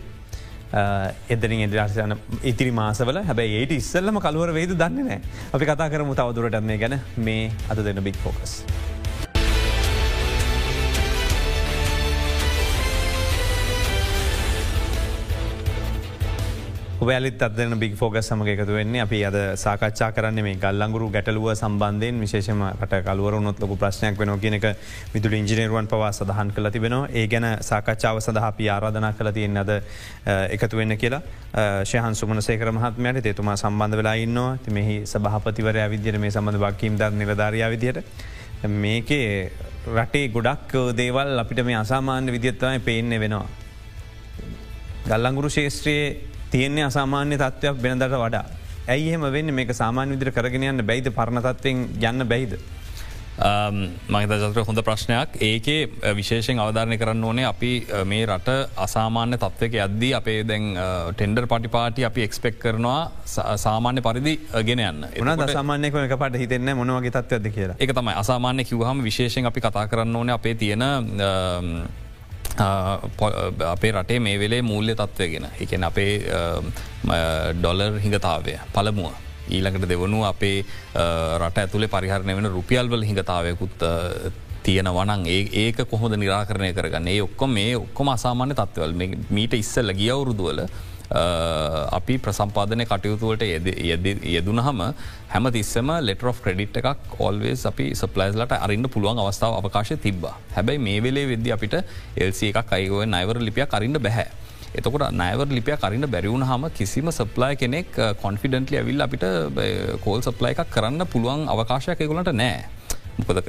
[1.30, 3.24] එදරින් එදරාසන ඉතිරි මාසවල.
[3.30, 5.22] හැබැයි ඒට ඉස්සල්ලම කළුවර වේද දන්නේ නෑ
[5.54, 7.00] අපි කතා කරමු තවදුරටත්න්නේ ගැන.
[7.18, 8.64] මේ අද දෙන්න බික් ෆෝකස්.
[17.00, 19.02] ඔයාලිත් අදන බික් ෆෝග සමග එකතු වෙන්නේ.
[19.02, 22.20] අපි අද සාකච්ඡා කරන්න මේ ගල්ලංගුරු ගැටලුව සම්බන්ධයෙන්.
[22.20, 24.66] විශේෂම රට කලුවරුනොත් ලොක ප්‍රශ්නයක් වෙන කියනක
[25.14, 27.10] විදුල ඉංජිනරුවන් පවා සඳහන් කළ තිබෙනවා.
[27.14, 29.70] ඒ ගැන සාකච්ඡාව සඳහා අපි ආරාධනා කළ තියෙන් අද
[30.50, 31.22] එකතු වෙන්න කියලා.
[31.84, 34.58] ශයහන් සුමන සේකර මහත්මයට තේතුමා සම්බන්ධ වෙලා ඉන්නවා.
[34.58, 38.02] ති මෙහි සභහපතිවරය විදිර මේ සබඳ වක්කීම් ද නිලධාරයා විදියට.
[38.66, 39.52] මේකේ
[39.94, 43.46] රටේ ගොඩක් දේවල් අපිට මේ අසාමාන්‍ය විදිත්තමයි පේන්නේ වෙනවා.
[45.06, 48.46] ගල්ලංගුරු ශේෂත්‍රයේ තියෙන්නේ අසාමාන්‍ය තත්ත්වයක් වෙනදට වඩා.
[48.88, 49.54] ඇයි එහෙම වෙන්න?
[49.60, 51.14] මේක සාමාන්‍ය විදිර කරගෙන යන්න බැයිද?
[51.20, 52.60] පරණතත්වයෙන් යන්න බැයිද.
[54.14, 55.36] මහිත ජතර හොඳ ප්‍රශ්නයක්.
[55.48, 57.72] ඒකේ විශේෂෙන් අවධාරණය කරන්න ඕනේ අපි
[58.12, 58.56] මේ රට
[58.86, 60.66] අසාමාන්‍ය තත්වක අද්දී අපේ දැන්
[61.14, 63.12] ටෙන්ඩර් පටිපාටි අපි එක්ස්පෙක් කරනවා
[63.66, 64.34] සාමාන්‍ය පරිදි
[64.70, 65.06] ගෙන යන්න.
[65.14, 66.74] එන සාමානයක එක පට හිතෙන්න?
[66.82, 67.78] මොනවගේ තත්වද කියලා?
[67.80, 68.18] එක තමයි.
[68.24, 70.82] අසාමාන්‍ය කිවහම විශේෂෙන් අපි කතා කරන්න ඕනේ අපේ තියෙන
[72.58, 76.12] අපේ රටේ මේ වෙලේ මූල්‍ය තත්වය ගෙන එකන අපේ
[77.60, 79.14] ඩොලර් හිඟතාවය පළමුුව.
[79.50, 80.66] ඊළඟට දෙවනු අපේ
[81.38, 83.86] රට ඇතුළේ පරිහරණය වෙන රුපියල්වල හිඟතාවයකුත්
[84.64, 88.94] තියෙන වනන් ඒ ඒක කොහොද නිරාකරණය කරගන්න ඒ ඔක්කොම මේ ඔක්කොම අසාමාන්‍ය තත්වවල්
[89.30, 90.66] මීට ඉස්සල්ල ගියවුරුදුවල
[91.10, 93.44] අපි ප්‍රසම්පාදනය කටයුතුවලට
[94.28, 94.82] යෙදුනහම
[95.30, 100.80] හැම තිස්සම ලෙට of ක්‍රඩිට් එකක් ඔල්වේස් අපි සපලයිස්ලට අරන්න පුළුවන් අවස්ථාව අවකාශය තිබ හැබැයි
[100.80, 101.78] මේ වෙලේ වෙද්දි අපිට
[102.18, 104.28] එල්සි එකක් අයිගුව නයිවර ලිපිය කරින්න බැහැ.
[104.76, 107.92] එතකොට නෑවර ලිපිය කරින්න බැරිවුණ හම කිසිම සප්ලයි කෙනෙක්
[108.22, 109.24] කොන්ෆිඩන්ටලි ඇවිල් අපිට
[110.04, 112.66] කෝල් සප්ලයි එකක් කරන්න පුළුවන් අවකාශයක් එගොලට නෑ.
[113.20, 113.40] මොකද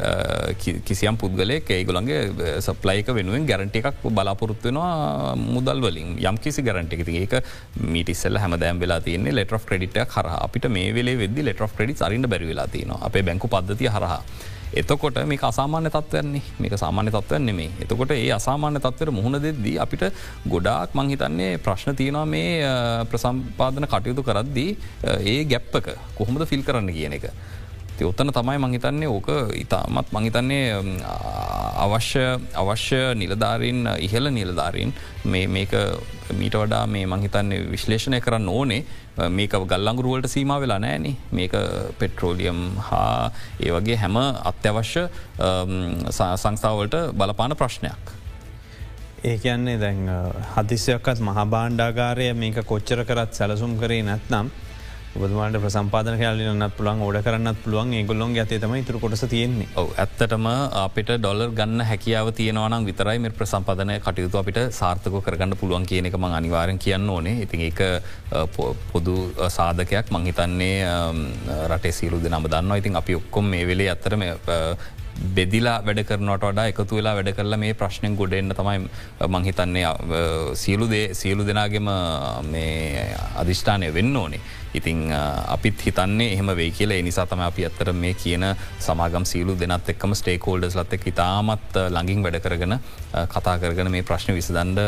[0.84, 2.20] කිසියම් පුද්ගලය ඒගොලන්ගේ
[2.66, 6.16] සප්ලයික වෙනුවෙන් ගැරන්ට එකක් බලාපොරොත්වෙනවා මුදල් වලින්.
[6.20, 7.34] යම් කිසි ගැරන්ට එක ඒක
[7.94, 12.30] මිටිස්සල් හැම දැම් වෙලා තියන්නේ ලෙට ක්‍රඩිට හර අපිට මේ වෙලේ වෙදදි ලෙට ක්‍රඩි අරින්ට
[12.34, 14.22] බැරිවෙලා තියන අපේ බැංකු පද්ධතිය හරහා.
[14.72, 20.04] එතකොට මේ අසාමාන්‍ය තත්වන්නේ මේක සාමාන්‍ය තත්වන්නේ මේ එතකොට ඒ අසාමාන්‍ය තත්වර මුහුණ දෙද්දී අපිට
[20.46, 22.50] ගොඩාක් මංහිතන්නේ ප්‍රශ්න තියෙනවා මේ
[23.10, 24.70] ප්‍රසම්පාදන කටයුතු කරද්දී
[25.26, 27.26] ඒ ගැප්පක කොහොමද ෆිල් කරන්න කියන එක.
[28.04, 30.64] ඔත්තන තමයි මංහිතන්නේ ඕක ඉතාමත් මංහිතන්නේ
[31.78, 35.72] අවශ්‍ය අවශ්‍ය නිලධාරීන් ඉහල නිලධාරීන් මේක
[36.38, 38.84] මීට වඩා මේ මංහිතන්නේ විශ්ලේෂණය කරන්න ඕනේ
[39.30, 41.56] මේක ගල්ලංගුරුවලට සීම වෙලා නෑනේ මේක
[41.98, 43.30] පෙට්‍රෝලියම් හා
[43.60, 45.08] ඒ වගේ හැම අත්‍යවශ්‍ය
[46.10, 48.14] සංස්ථාවලට බලපාන ප්‍රශ්නයක්.
[49.24, 50.06] ඒ කියන්නේ දැන්
[50.54, 54.50] හදිසියක්කත් මහබාණ්ඩාගාරය මේක කොච්චර කරත් සැලසුම් කරේ නැත්නම්
[55.18, 57.92] ඔබතුමාට ප්‍රසම්පාදන කයාලන්නත් පුළන් ඕඩ කරන්නත් පුළුවන්.
[57.98, 59.68] ඒගොල්ලොන් ඇතේ තම තුර කොටස තියෙන්නේ.
[59.80, 60.46] ඔව ඇත්තටම
[60.82, 66.18] අපිට ඩොලර් ගන්න හැකියාව තියෙනවනම් විතරයි මෙ ප්‍රසම්පදන කටයුතු අපිට සාර්ථක කරගන්න පුළුවන් කියන එක
[66.20, 67.34] මං අනිවාරෙන් කියන්න ඕනේ.
[67.46, 67.80] ඉතින් ඒක
[68.92, 69.16] පොදු
[69.58, 70.14] සාධකයක්.
[70.18, 70.76] මංහිතන්නේ
[71.72, 74.22] රටේ සියලු දෙනම දන්න ඉතින් අපි ඔක්කොම් මේ වෙලේ ඇත්තරම
[75.36, 78.78] බෙදිලා වැඩ කරනට වඩා එකතු වෙලා වැඩ කරලා මේ ප්‍රශ්නයෙන් ගොඩෙන්න්න තමයි
[79.34, 79.86] මංහිතන්නේ
[80.62, 81.90] සියලු දේ සියලු දෙනාගෙම
[83.42, 84.40] අධිෂ්ඨානය වෙන්න ඕනේ.
[84.74, 85.12] ඉතිං
[85.56, 86.92] අපිත් හිතන්නේ එහම වේ කියල.
[87.08, 88.44] නිසා තම අපි අත්තර මේ කියන
[88.86, 92.78] සමාගම් සීලු දෙනත් එක්කම ස්ටේකෝල්ඩස් ලත් එක් ඉතාමත් ළඟින් වැඩ කරගෙන
[93.34, 94.80] කතා කරගෙන මේ ප්‍රශ්න විසදන්ඩ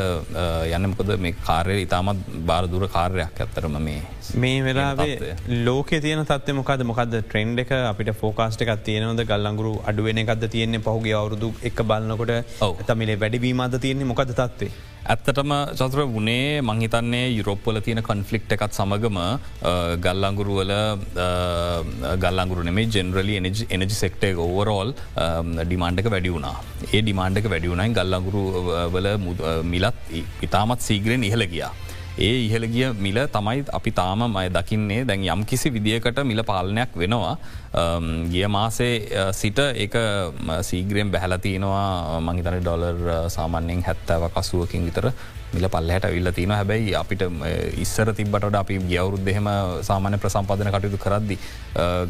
[0.76, 4.02] යන්නමකොද මේ කාර්ය ඉතාමත් බාරදුර කාර්යයක් ඇත්තරම මේ.
[4.42, 7.72] මේ වෙලාවේ ලෝක තියන තත්ව මොකද මොකද ට්‍රෙන්ඩ් එක?
[7.92, 9.24] අපිට ෆෝකාස්ට එකක් තියනවද?
[9.32, 10.84] ගල්ලංගුරු අඩුවෙන එකක්ද තියන්නේ?
[10.86, 14.10] පහුගේ අවුරුදු එක බලන්නකොට තමිලේ වැඩිවීමද තියන්නේ?
[14.12, 14.70] මොකද තත්වේ.
[15.08, 19.18] ඇත්තටම චතුර වනේ මංහිතන්නේ යුරෝප්පල තියෙන කොන්ෆලික්් එකත් සමගම
[20.06, 20.72] ගල්ලංගුරුවල
[22.24, 24.92] ගල්ලංගුරු නෙමේ generally energy energy sector overall
[25.64, 26.56] ඩිමාන්්ඩක වැඩි වුණා
[26.92, 28.44] ඒ ඩිමාන්්ඩක වැඩි වුණයි ගල්ලංගුරු
[28.94, 29.08] වල
[29.64, 29.96] මිලත්
[30.42, 31.72] ඉතාමත් සීග්‍රෙන් ඉහළ ගියා.
[32.18, 35.04] ඒ ඉහළ ගිය මිල තමයි අපි තාම මය දකින්නේ.
[35.04, 37.36] දැන් යම් කිසි විදිකට මිල පාලනයක් වෙනවා.
[38.30, 39.94] ගිය මාසේ සිට එක
[40.62, 45.12] සීග්‍රයෙන් බැහලතිනවා මහිතන ඩොලර් සාමාන්‍යෙන් හැත්තව කසුවකින් විතර
[45.54, 47.22] මිල පල්ලහට විල්ල තින හැබැයි අපිට
[47.78, 49.48] ඉස්සර තිබට අපි ගියවරුත් දෙහෙම
[49.82, 51.38] සාමාන්‍ය ප්‍රසම්පාදන කටයුතු කරද්දි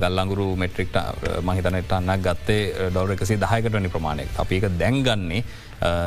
[0.02, 0.96] ගල්ලංගුරු මෙට්‍රික්ට
[1.42, 4.32] මහිතනට අන්නක් ගත්තේ ඩොර එකසි දහයකටනි ප්‍රමාණයක්.
[4.38, 5.44] අපික දැන්ගන්නේ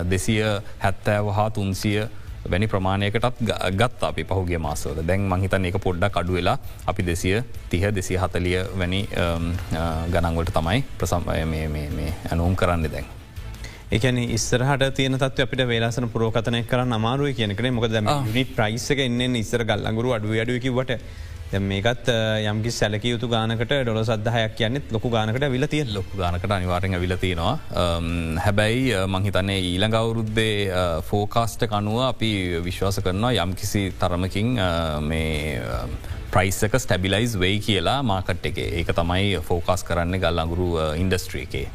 [0.10, 0.44] දෙසිය
[0.80, 2.04] හැත්තෑව හා තුන්සිය
[2.46, 3.42] වැනි ප්‍රමාණයකටත්
[3.74, 5.02] ගත් අපි පහුගේ මාසවල.
[5.02, 9.02] දැන් මහිතන් එක පොඩ්ඩක් අඩු වෙලා අපි දෙසිය තිහ දෙසිය හතලිය වැනි
[10.14, 11.66] ගණන්වලට තමයි ප්‍රසම්ය
[12.28, 13.08] ඇනුම් කරන්න දැන්.
[13.92, 19.64] එකන ඉස්සරහට තියන තත් අපිට වේලාසන පුරෝකතනය කරන්න අමාරුව කියනකන මොකද නිට ප්‍රයිස්සක එන්න ඉස්සර
[19.64, 20.94] ගල්ලඟුරු අඩුව අඩුවකිවට
[21.62, 22.10] මේකත්
[22.52, 27.54] යම්කි සැලක යුතු ගානකට ඩොල සදහයක් කියන්නෙත් ලොකු ගානකට විල තිය ලොකු ගානකට අනිවාරෙන් විලතිනවා
[28.46, 30.56] හැබැයි මංහිතන්නේ ඊළඟ අවුරුද්දේ
[31.04, 32.32] ෆෝකාස්ට කනුව අපි
[32.64, 34.58] විශ්වාස කරනවා යම්කිසි තරමකින්
[35.04, 35.62] මේ
[36.34, 38.58] ප්‍රයිස්සක ස්ටැබිලයිස් වෙයි කියලා මාකට් එක.
[38.58, 41.68] ඒක තමයි ෆෝකස් කරන්න ගල් අඟුරු ඉන්ඩස්ට්‍රී එකේ.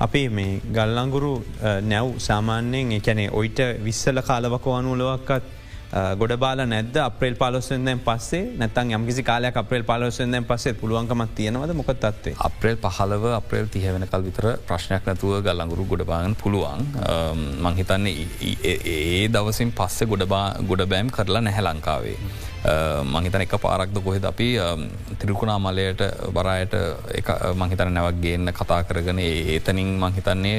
[0.00, 1.30] අපේ මේ ගල්ලංගුරු
[1.82, 5.57] නැව් සාමාන්‍යයෙන් එකැනේ ඔයිට විස්සල කාලවක අනුලොවක්කත්
[5.92, 8.42] ගොඩ බාල නැද අප්‍රේල් පාලොස්සෙන්දෙන් පස්සේ?
[8.60, 11.72] නැතන් යම්කිසි කාලයක් අප්‍රේල් පාලොස්සෙන්දෙන් පස්සේ පුළුවන්කමත් තියෙනවද?
[11.80, 16.84] මොකත්තත්වේ අප්‍රේල් පහලව අප්‍රේල් තිය වෙනකල් විතර ප්‍රශ්නයක් නැතුව ගල්ලඟුරු ගොඩබාගන පුළුවන්.
[17.64, 18.26] මංහිතන්නේ
[18.74, 22.18] ඒ දවසින් පස්සේ ගොඩබා ගොඩ බෑම් කරලා නැහැ ලංකාවේ.
[23.14, 24.48] මහිතන එක පාරක්ද කොහෙද අපි
[25.20, 26.02] තිරුකුණා මලයට
[26.36, 26.74] බරයට
[27.62, 30.58] මහිතන නැවක් ගේන්න කතා කරගෙන ඒතනින් මහිතන්නේ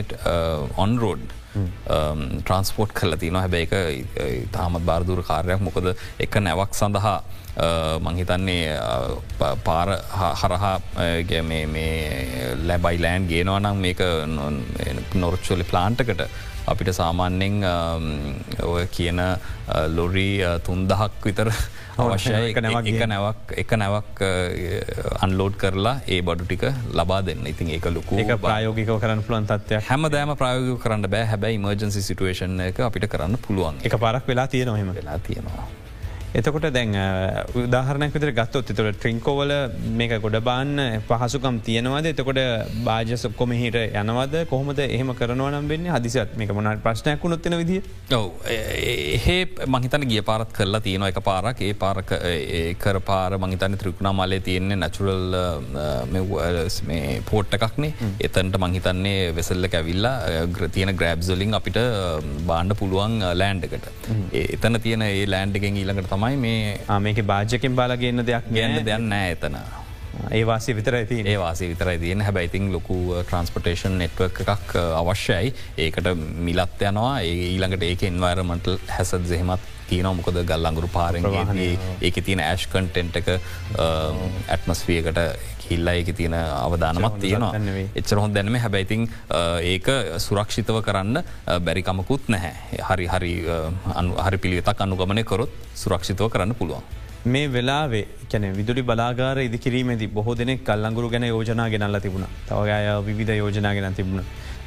[0.85, 7.17] ඔන්රෝඩ් ට්‍රන්ස්පෝට් කල තින හැබැයි එක තාමත් බාරදුර කාරයක් මොකද එක නැවක් සඳහා
[8.07, 8.77] මංහිතන්නේ
[9.67, 9.89] පාර
[10.41, 10.75] හරහා
[12.69, 14.03] ලැබයි ලෑන් ගේනවනම් මේක
[15.23, 16.23] නොරච්චොලි ප්ලාන්ටකට
[16.71, 17.63] අපිට සාමාන්‍යෙන්
[18.71, 19.19] ඔය කියන
[19.97, 20.33] ලොරී
[20.67, 21.49] තුන්දහක් විතර
[21.99, 22.51] අවශ්‍යය.
[22.51, 24.21] එක නැවක් එක නැවක් එක නැවක්
[25.25, 26.63] අන්ලෝඩ් කරලා ඒ බඩු ටික
[26.99, 27.43] ලබා දෙන්න.
[27.53, 31.25] ඉතින් ඒක ලොකු එක ප්‍රයෝගික කරන්න පුළන් තත්වය හැම දෑම ප්‍රයෝග කරන්න බෑ.
[31.33, 33.83] හැබැයි මර්ජන්සි සිටුවේෂන් එක අපිට කරන්න පුළුවන්.
[33.89, 35.67] එක පරක් වෙලා තියෙනවහෙම වෙලා තියෙනවා.
[36.31, 36.93] එතකොට දැන්
[37.55, 39.53] උදාහරනයක් විතර ගත්තොත් එතට ට්‍රිංකෝවල
[39.93, 42.09] මේක ගොඩ බාන්න පහසුකම් තියෙනවද?
[42.11, 42.41] එතකොට
[42.85, 44.35] බාජසක්කොම හිට යනවද?
[44.45, 45.93] කොහොමද එහෙම කරනවනම් වෙන්නේ?
[45.95, 47.79] හදිසත් මේක මොනට ප්‍රශ්නයක් වුණොත්තින විදි
[48.11, 48.27] ඔව.
[48.47, 51.61] ඒ මහිතන ගිය පාරත් කරලා තියෙන එක පාරක්.
[51.61, 52.13] ඒ පාරක
[52.77, 55.33] කර පාර මහිතන ත්‍රිකුණා මලේ තියෙන්නේ නැචුරල්
[57.29, 60.15] පෝට්ට එකක්නේ එතන්ට මංහිතන්නේ වෙසල්ල ඇවිල්ලා
[60.69, 61.81] තියෙන ග්‍රබ්සලින් අපිට
[62.45, 63.89] බාණ්ඩ පුළුවන් ලෑන්්ඩකට
[64.47, 69.55] එතන තියෙන ඒ ලෑන්ඩගෙන් ඊළඟට තමයි මේ මේක භාජ්‍යකින් බාලගන්න දෙයක් ගන්න දෙයන්න එතන.
[70.35, 75.53] ඒවාසි විතර ඇති ඒවාසි විතර තියන හැබැයිතින් ලොකු ට්‍රන්ස්පොටේෂන් නෙට්වක් එකක් අවශ්‍යයි.
[75.77, 76.09] ඒකට
[76.47, 77.19] මිලත් යනවා.
[77.21, 81.25] ඒ ඊළඟට ඒක ඉන්වරමටල් හැසත් දෙහෙමත් තියන මොකද ගල් අඟුරු පාරෙන්
[82.01, 83.31] ඒක තියෙන ඇෂ්කන්ටෙන්ට් එක
[83.77, 85.23] ඇත්මස්වියකට
[85.71, 87.53] හිල්ලා ඒක තියෙන අවධානමත් තියෙනවා
[88.01, 89.07] එච්චර හොඳ දැනම හැබැයිතින්
[89.73, 89.89] ඒක
[90.27, 91.23] සුරක්ෂිතව කරන්න
[91.67, 93.33] බැරිකමකුත් නැහැ හරි හරි
[94.25, 95.53] හරි පිළිවෙතක් අනුගමනය කොරොත්
[95.83, 96.83] සුරක්ෂිතව කරන්න පුළුවන්.
[97.25, 103.33] මේ වෙලාවේ කැන විදුලි බලාගාර ඉදිකිරීමේද බොහෝ දෙනෙක් කල්ලංගුරු ගැන යෝජනා ගෙනල්ල තිබුණ තවගය විධ
[103.37, 104.23] යෝජනා ගෙන තිබුණ.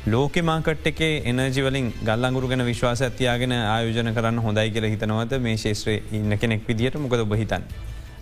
[0.07, 5.97] ලෝක මාකට් එකේ එනජිවලින් ගල්ලංගුරු ගැන විශ්වාස ඇතියාගෙන ආයෝජන කරන්න හොඳයි කියල හිතනවද මේ ශේත්‍රය
[6.13, 7.65] ඉන්න කෙනෙක් විදිට මොකද බහිතන්.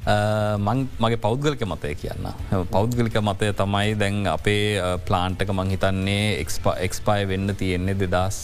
[0.06, 2.26] මගේ පෞද්ගලික මතය කියන්න.
[2.72, 6.40] පෞද්ගලික මතය තමයි දැන් අපේ ප්ලාන්ටක මංහිතන්නේ
[6.86, 8.38] එක්ස්පාය වෙන්න තියෙන්නේ දෙදස්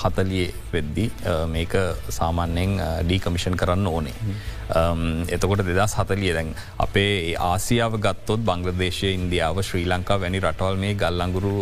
[0.00, 1.10] හතලිය වෙද්දි
[1.52, 1.76] මේක
[2.08, 4.14] සාමාන්‍යෙන් ඩීකමිෂන් කරන්න ඕනේ.
[5.36, 11.54] එතකොට දෙදස් හතලිය දැන් අපේ ආසියාව ගත්තොත් බංග්‍රදේශය ඉන්දියාව ශ්‍රී ලංකා වැනි රටවල් මේ ගල්ලංගුරු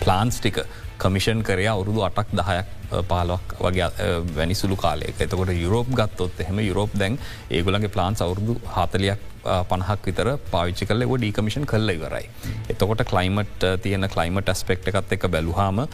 [0.00, 0.64] ප්ලාන්ස්ටික
[0.98, 2.77] කමිෂන් කරය අවුරුදු අටක් දහයක්
[3.08, 3.88] පාලක් වගේ
[4.36, 7.18] වැනි සුළු කාලයක එතකොට යුරෝප් ගත්තොත් එහෙම යුරෝප් දැන්
[7.50, 9.26] ඒගොලගේ ප්ලාන්ස් අවුරුදු හතලයක්
[9.68, 12.26] පණහක් විතර පාවිච්චි කල ව ඩීකමිෂන් කල්ල ඉවරයි.
[12.68, 15.84] එතකොට කලයිමට් තියෙන කලයිමට ස්පෙක්් එකත් එක බැලුහාම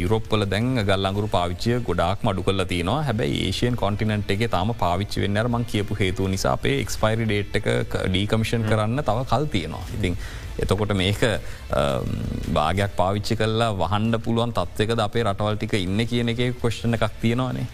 [0.00, 5.48] යුරෝප්පල දැන් ගල්ලංගුරු පාවිච්චය ගොඩක් මඩු කල තියනවා හැබැයි ඒෂයන් කොටිනට් එක තාම පාවිච්චි වෙන්නර
[5.48, 7.68] මං කියපු හේතු නිසා අපේ එක්ස්පයිරි ඩේට් එක
[8.06, 9.84] ඩීකමිෂන් කරන්න තව කල් තියෙනවා.
[9.96, 10.16] ඉතින්
[10.62, 11.22] එතකොට මේක
[12.58, 17.66] භාගයක් පාවිච්චි කල්ලා වහන්ඩ පුළුවන් තත්වක අපේ රටවල් ටික ඉන්න කියන එක කොෂ්න එකක් තියෙනවානේ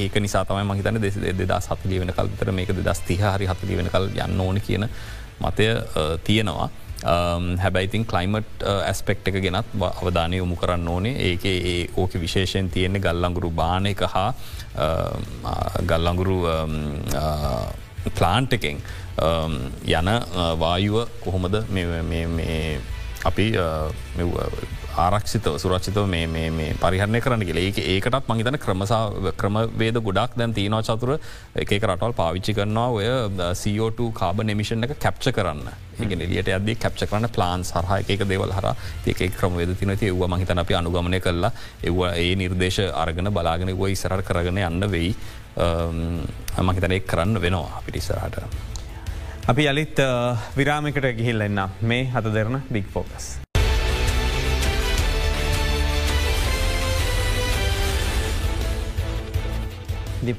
[0.00, 4.10] ඒක නිසා තමයි මහිතන දෙස දෙදා සතුලි වෙන කල්තර මේක දස් තිහරි හතුලි වෙන කල්
[4.16, 4.88] යන්න ඕන කියන
[5.40, 5.66] මතය
[6.24, 6.68] තියෙනවා.
[7.02, 11.14] හැබැයිතින් කලයිමට් ඇස්පෙක්් එක ගෙනත් අවධානය යොමු කරන්න ඕනේ.
[11.30, 15.12] ඒක ඒ ඕක විශේෂයෙන් තියෙන්නේ ගල්ලංගුරු බාන එක හා uh,
[15.44, 16.38] uh, ගල්ලංගුරු
[18.14, 18.80] ප්ලාන්ට් um, uh, එකෙන්
[19.22, 20.08] um, යන
[20.58, 21.62] වායුව කොහොමද
[23.24, 23.46] අපි
[25.04, 27.58] ආරක්ෂිතව සුරක්ෂිතව මේ පරිහරණය කරන්න කියල.
[27.62, 31.18] ඒ ඒකටත් මහිතන ක්‍රමසා ක්‍රමවේද ගොඩක් දැන් තියනවා චතුර.
[31.54, 33.06] එක රටවල් පාවිච්චි කරනවා ඔය
[33.62, 35.68] CO2 කාබ නිමිෂන් එක කැප්ච කරන්න.
[36.00, 38.68] ඒ එලියට අද කැප්ච කරන ප්ලාන් සරහ එක දෙවල් හර
[39.06, 44.24] ඒක ක්‍රමවේද තින ඒව මහිතන අපි අනුගමනය කරලා ඒව ඒ නිර්දේශ අරගෙන බලාගෙන ව ඉසරට
[44.30, 45.12] කරගෙන යන්න වෙයි.
[46.68, 48.44] මහිතන එක් කරන්න වෙනවා අපිටිස්සරහට.
[49.48, 49.98] අපි අලිත්
[50.56, 53.45] විරාමිකට ගිහිල් එන්න මේ හත දෙරන බික් ෆෝකස්.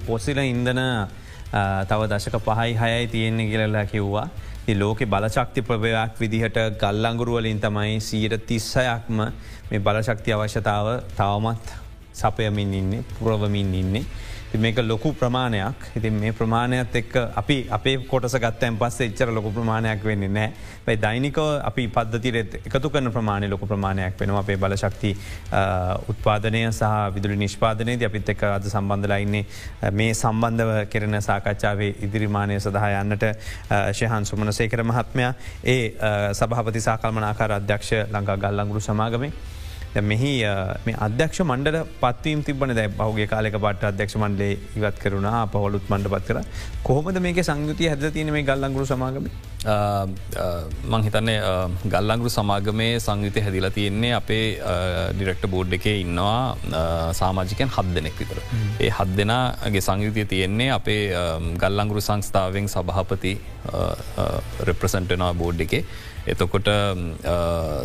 [0.07, 0.81] පොසිල ඉන්දන
[1.89, 4.29] තව දශක පහයි හයයි තියෙන්නේ කියලලා කිව්වා.
[4.75, 9.19] ලෝක බලශක්ති ප්‍රවයක් විදිහට ගල්ලංගුරුවලින් තමයි සීට තිස්සයක්ම
[9.69, 10.87] මේ බලශක්ති අවශ්‍යතාව
[11.17, 11.67] තවමත්
[12.13, 14.03] සපයමින් ඉන්නේ පුරවමින් ඉන්නේ.
[14.51, 15.87] ති මේක ලොකු ප්‍රමාණයක්.
[15.97, 20.51] ඉතින් මේ ප්‍රමාණයත් එක් අපි අපේ කොටස ගත්තයන් පස්සේ එච්චර ලොකු ප්‍රමාණයක් වෙන්නේ නෑ
[20.85, 24.43] පැයි දෛනිකව අපි පද්ධතිරෙත් එකතු කන ප්‍රමාණය ලොකු ප්‍රමාණයක් වෙනවා.
[24.45, 25.11] අපේ බල ශක්ති
[26.13, 33.27] උත්පාදනය සහ විදුලි නිෂ්පාදනයද අපිත් එක් අද සම්බන්ධලයින්නේ මේ සම්බන්ධව කෙරෙන සාකච්ඡාවේ ඉදිරිමානය සඳහා යන්නට
[33.99, 35.33] ශයහන් සුමන සේකර මහත්මයා.
[35.63, 35.83] ඒ
[36.39, 39.31] සභහපති සාකල්මනාකාර අධ්‍යක්ෂ ලංඟා ගල්ලංගුරු සමාගමේ
[39.95, 40.31] මෙහි
[40.85, 46.11] මේ අධ්‍යක්ෂ මණ්ඩ පත්වීම් තිබන දැ බහුගේ කාලක පට අධ්‍යක්ෂ මණ්ඩේ ඉවත් කරුණා පහොලුත් මණ්ඩ
[46.13, 46.41] පත් කර
[46.83, 49.27] කොහොමද මේක සංයුතිය හැද තියන මේ ගල්ලංගුරු සමාගම?
[50.93, 51.37] මංහිතන්නේ
[51.85, 54.45] ගල්ලංගුරු සමාගමේ සංයුති හැදිලා තියෙන්නේ අපේ
[55.13, 58.39] ඩිරෙක්ට බෝඩ් එකේ ඉන්නවා සාමාජිකයන් හත් දෙනෙක් විතර.
[58.79, 61.01] ඒ හත් දෙනාගේ සංයුතිය තියෙන්නේ අපේ
[61.63, 63.33] ගල්ලංගුරු සංස්ථාවෙන් සභහපති
[64.69, 65.83] රෙප්‍රසන්ටනා බෝඩ් එකේ
[66.27, 66.69] එතකොට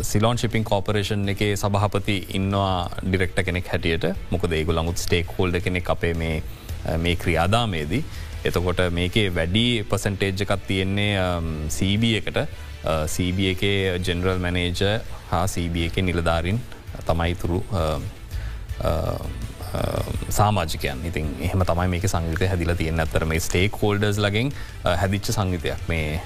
[0.03, 2.73] සිලෝන් ශිපින් කෝපරේෂන් එක සභහපති ඉන්නවා
[3.05, 8.03] ඩිරෙක්ට කෙනෙක් හැටියට මොකද ඒගුලඟුත් ස්ටේක් හෝල්ඩ කෙනෙක් අපේ මේ ක්‍රියාදාමේදී.
[8.43, 11.11] එතකොට මේකේ වැඩි පසන්ටේජ් එකත් තියෙන්නේ
[11.69, 12.39] CB එකට
[13.07, 13.63] CB එක
[14.07, 14.83] ජෙනරල් මැනේජ
[15.31, 16.59] හා CB එක නිලධාරින්
[17.07, 17.63] තමයිතුරු
[20.29, 24.51] සාමාජිකයන් ඉතින් එහම තමයි මේක සංගත හැදිල තියෙන ඇතර මේ ස්ටේක් හෝල්ඩර්ස් ලගෙන්
[24.83, 26.19] හැදිච්ච සංගීතයක් මේ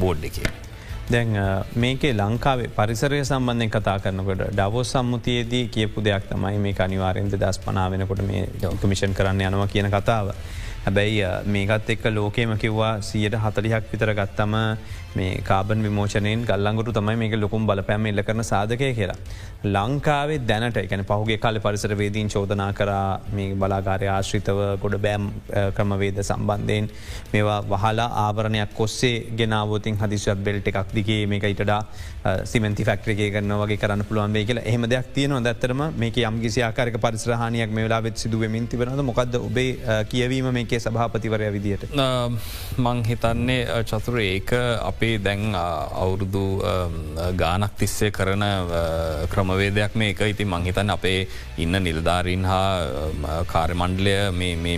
[0.00, 0.65] බෝඩ් එකේ.
[1.06, 1.32] දැන්
[1.76, 8.22] මේකේ ලංකාවේ පරිසරය සම්බන්ධය කතා කරනකොට ඩවෝස් සම්මුතියේදී කියපු දෙයක් තමයි මේ අනිවාරෙන්ද දස් පනාවෙනකොට
[8.22, 8.46] මේ
[8.80, 10.32] කමිෂන් කරන්න යනවා කියන කතාව.
[10.84, 14.54] හැබැයි මේකත් එක්ක ලෝකේම කිව්වා සියට හතලිහක් විතර ගත්තම
[15.14, 19.18] මේ කාබන් විමෝචනයෙන් ගල්ලංගුට තමයි මේක ලොකුම් බලපෑම එල්ල කරන සාධකය කියලා.
[19.66, 25.30] ලංකාවේ දැනට එකන පහුගේ කාල පරිසර වේදීන් චෝදනා කරා මේ බලාගාරය ආශ්‍රිතව ගොඩ බෑම්
[25.76, 26.90] ක්‍රමවේද සම්බන්ධයෙන්
[27.32, 31.80] මේවා වහලා ආවරණයක් කොස්සේ ගෙනාවතින් හදිසිවත් බෙල්ට එකක් දිගේ මේක ඉටඩා
[32.44, 36.98] සිමෙන්ති ෆක්ට්‍රගේ කරන්න වගේ කරන්න පුළුවන් වේ කියලා එහම දෙයක් තියනවා දැත්තරම මේක යම්ගිසි ආකාරක
[36.98, 39.70] පරිසරහණයක් මේ වෙලාවෙත් සිදුවමින් තිබෙනද මොකක්ද ඔබේ
[40.06, 41.88] කියවීම මේකේ සභාපතිවරය විදියට.
[42.78, 45.42] මං හිතන්නේ චතුර ඒක අපේ දැන්
[46.02, 46.44] අවුරුදු
[47.42, 48.44] ගානක් තිස්සේ කරන
[49.32, 50.20] ක්‍රමවේදයක් මේක.
[50.32, 51.20] ඉති මංහිතන් අපේ
[51.64, 54.14] ඉන්න නිලධාරීන් හා කාර්මණ්ඩලය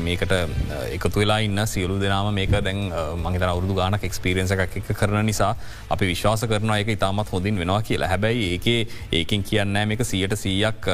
[0.08, 0.34] මේකට
[0.96, 2.80] එකතු වෙලා ඉන්න සියලු දෙනාම මේක දැන්
[3.24, 5.52] මහිත අවුරදු ගානක් එක්ස්පිරියන්ස එකක් එක කරන නිසා
[5.96, 8.10] අපි විශ්වාස කරන එක ඉතාමත් හොඳින් වෙනවා කියලා.
[8.14, 8.80] හැබැයි ඒකේ
[9.20, 10.88] ඒකින් කියන්න මේක සියට සීයක්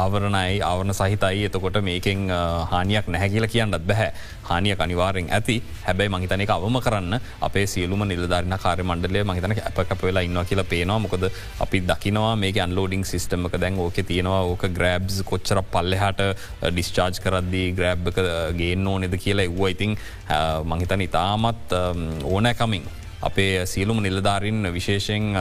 [0.00, 1.44] ආවරණයි ආවරණ සහිතයි.
[1.48, 2.28] එතකොට මේකෙන්
[2.72, 4.10] හානියක් නැහැ කියලා කියන්නත් බැහැ
[4.48, 5.56] හානිය අනිවාරෙන් ඇති.
[5.86, 7.20] හැබැයි මහිතන එක අවම කරන්න.
[7.48, 10.98] අපේ සියලුම නිලධරන කාර මණ්ඩලය මහිතන අප කප වෙලා ඉන්නවා කියලා පේනවා.
[11.06, 11.28] මොකද
[11.66, 14.42] අපි දකිනවා මේ අන්ලෝඩිං සිිස්ටමක දැන් ඕක තියෙනවා.
[14.50, 16.20] ඕක ග්‍රබ්ස් කොච්චර පල්ලෙහට
[16.64, 18.28] ඩිස්චාර්ජ් uh, කරද්දී ග්‍රබ් එක uh,
[18.60, 19.64] ගේන්න ඕනෙද කියලා එව්ව.
[19.76, 22.04] ඉතින් uh, මහිතන ඉතාමත් um,
[22.34, 22.86] ඕනෑකමින්
[23.22, 25.34] අපේ සියලුම නිලධාරින් විශේෂයෙන්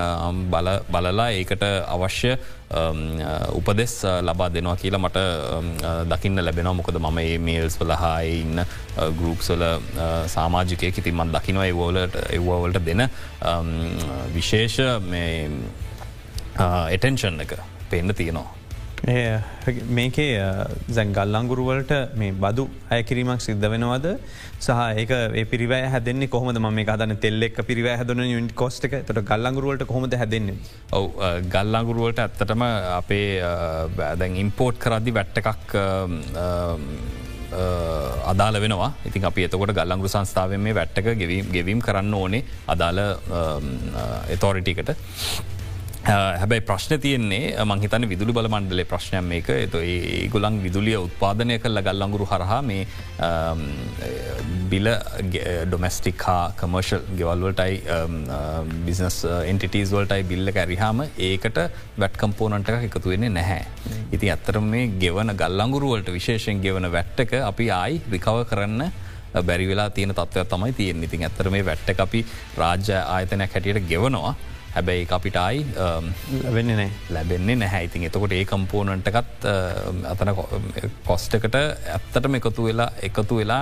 [0.91, 2.31] බලලා ඒකට අවශ්‍ය
[3.53, 5.19] උපදෙස් ලබා දෙනවා කියලා මට
[6.09, 8.65] දකින්න ලැබෙන මොකද මම ඒ මේල්ස් වලහා ඉන්න
[9.19, 9.63] ගරුප්සල
[10.27, 13.09] සාමාජිකය ඉතින්මත් දකිනවා ඒවෝලට එව්වවලට දෙන
[14.33, 14.79] විශේෂ
[16.89, 17.57] එටෙන්ෂන් එක
[17.89, 18.62] පෙන්න්න තියෙනවා.
[19.03, 20.27] මේකේ
[20.97, 22.63] සැංගල්ලංගුරුවලට මේ බදු
[22.95, 24.07] අයකිරීමක් සිද්ධ වෙනවද?
[24.65, 24.69] සහ
[25.01, 26.57] ඒ පිරිවය හැදන්නේ කොහොමද?
[26.61, 30.55] ම මේ අදන තෙල්ලෙක් පිරිව හැදන යුනිට කොස්ටක තොට ගල්ලංගුරුවලට කොහොමද හැදන්නේ?
[30.99, 31.05] ඔව
[31.55, 32.63] ගල්ලංගුරුවලට ඇත්තටම
[32.99, 33.27] අපේ
[33.97, 35.75] බෑදැන් ඉම්පෝට් කරදදි වැට්ට එකක්
[38.31, 38.91] අදාල වෙනවා.
[39.09, 42.45] ඉතින් අපි එතකොට ගල්ලංගු සංස්ථාවෙන් මේ වැට්ටක ගෙවීම් ගෙවීම් කරන්න ඕනේ.
[42.75, 43.01] අදාළ
[44.37, 44.95] එතෝරිටිකට
[46.05, 49.49] හැබැයි ප්‍රශ්න තියෙන්නේ මංහිතන විදුලි බල මණ්ඩලේ ප්‍රශ්නයම් මේක.
[49.49, 52.83] එත ඒ ගොලන් විදුලිය උත්පාදනය කල්ල ගල්ලංගුරු හරහා මේ
[54.73, 54.89] බිල
[55.69, 57.79] ඩොමස්ටික් හා කමර්ශල් ගෙවල්වලටයි
[58.87, 59.19] බිනස්
[59.51, 61.61] එන්ටිටස් වලටයි බිල්ල ඇරිහාම ඒකට
[62.03, 63.63] වැට් කම්පෝනන්ට එකතු වෙන්නේ නැහැ.
[64.11, 68.83] ඉති අත්තර මේ ගෙවන ගල්ලංගුරුවලට විශේෂෙන් ගෙවන වැට්ටක අපි ආයි රිකව කරන්න
[69.47, 72.25] බැරි වෙලා තියෙන තත්වයක් තමයි තියෙන් ඉතින් ඇත්තර මේ වැට්ට අපි
[72.57, 74.35] රාජ්‍ය ආයතනයක් හැටියට ගෙවනවා.
[74.75, 75.57] හැබැයි අපිටයි
[76.55, 76.71] වෙන්න
[77.15, 77.83] ලැබෙන්නේ නැහැ.
[77.89, 79.45] ඉතින් එතකොට ඒ කම්පෝනන්ටකත්
[80.13, 80.33] අතන
[81.09, 83.62] කොස්ටකට ඇත්තටම එකතු වෙලා එකතු වෙලා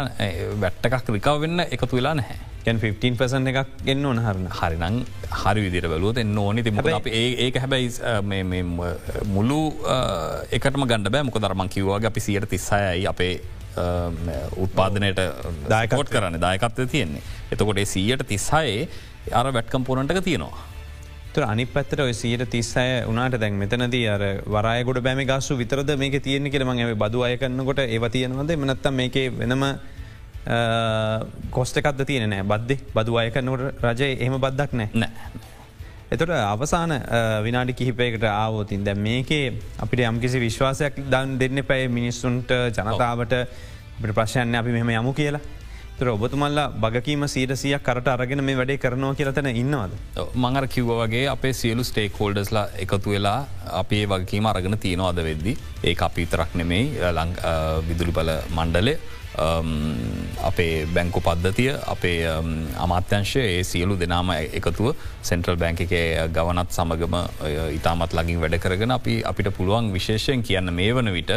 [0.63, 2.39] වැට්ටකක් රිකව වෙන්න එකතු වෙලා නැහැ.
[2.65, 4.97] 15 එකක් එන්න ඕන හරන හරිනං
[5.43, 6.63] හරි විදිර බලුවත් එන්න ඕනි.
[6.67, 8.63] තිම ඒක හැබැයි
[9.35, 9.61] මුළු
[10.57, 11.25] එකටම ගණඩ බෑ.
[11.29, 13.33] මොක දරමන් කිවවාගේ අපි සියට තිස්සායයි අපේ
[14.63, 15.19] උත්පාදනයට
[15.75, 17.23] දායකෝට් කරන්න දායකත්ව තියෙන්නේ.
[17.51, 18.83] එතකොට සීයට තිස්සායේ
[19.39, 20.70] අර වැට්කම්පෝනටක තියෙනවා.
[21.33, 24.23] තුර අනි පත්තර ඔය සීට තිස්සය උනාට දැන් මෙතනද අර
[24.55, 28.51] වරයගොඩ බෑම ගස්සු විතරද මේක තියෙන කියලම ඇ බදු අය කරන්නකොට ඒව තියෙනවද?
[28.55, 29.63] මනත්තම් මේක වෙනම
[31.51, 35.11] කොස්ටකත් තියෙන නෑ බද්ධ බදු අය කරනට රජය එහෙම බද්දක් නෑ නෑ.
[36.11, 36.97] එතොට අවසාන
[37.43, 39.45] විනාඩි කිහිපයකට ආවෝතින් දැ මේකේ
[39.79, 43.35] අපිට යම්කිසි විශ්වාසයක් දන් දෙන්න පැයි මිනිස්සුන්ට ජනතාවට.
[44.01, 45.41] ප්‍රශ්යන්න අපි මෙම යමු කියලා
[46.01, 49.91] තර ඔබතුමල්ලා බගකීම සීරසියක් කරට අරගෙන මේ වැඩේ කරනවා කියලතන ඉන්නවාද.
[50.35, 53.39] මඟර කිව්ව වගේ අපේ සියලු ස්ටේක් හෝල්ඩස්ලා එකතු වෙලා
[53.81, 56.85] අපේ වගකීම අරගෙන තියෙනවාද වෙද්දි ඒ අපි තරක් නෙමෙයි
[57.87, 58.97] විදුලි බල මණ්ඩලේ
[60.43, 62.17] අපේ බැංකු පද්ධතිය අපේ
[62.85, 64.87] අමාත්‍යංශය ඒ සියලු දෙනාම එකතුව
[65.23, 65.93] සෙන්ට්‍රල් බැංක එක
[66.37, 67.15] ගවනත් සමගම
[67.77, 71.31] ඉතාමත් ලගින් වැඩ කරගෙන අපි අපිට පුළුවන් විශේෂයෙන් කියන්න මේ වන විට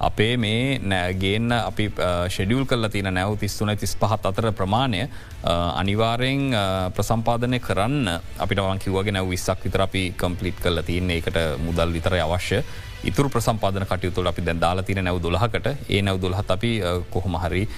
[0.00, 1.86] අපේ මේ නෑගේන්න අපි
[2.28, 5.02] ෂෙඩියල් කල තින නැව තිස්තුන තිස් පහත් අතර ප්‍රමාණය
[5.80, 6.44] අනිවාරයෙන්
[6.96, 11.18] ප්‍රසම්පාදනය කරන්න අපිට කිවගේ නැව විස්සක් විතර අපි කම්පලිට් කල තියන්නේ.
[11.18, 12.62] එකට මුදල් විතර අවශ්‍ය.
[13.04, 16.72] ඉතුර ප්‍රසම්පාදන කටයුතුල අපි දැන් දාලා තින නැව දොලහකට ඒ නැව දොලහත් අපි
[17.10, 17.68] කොහොම හරි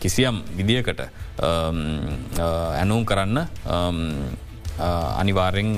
[0.00, 1.02] කිසියම් විදිකට
[1.42, 3.38] ඇනුම් කරන්න
[5.16, 5.70] අනිවාරෙන්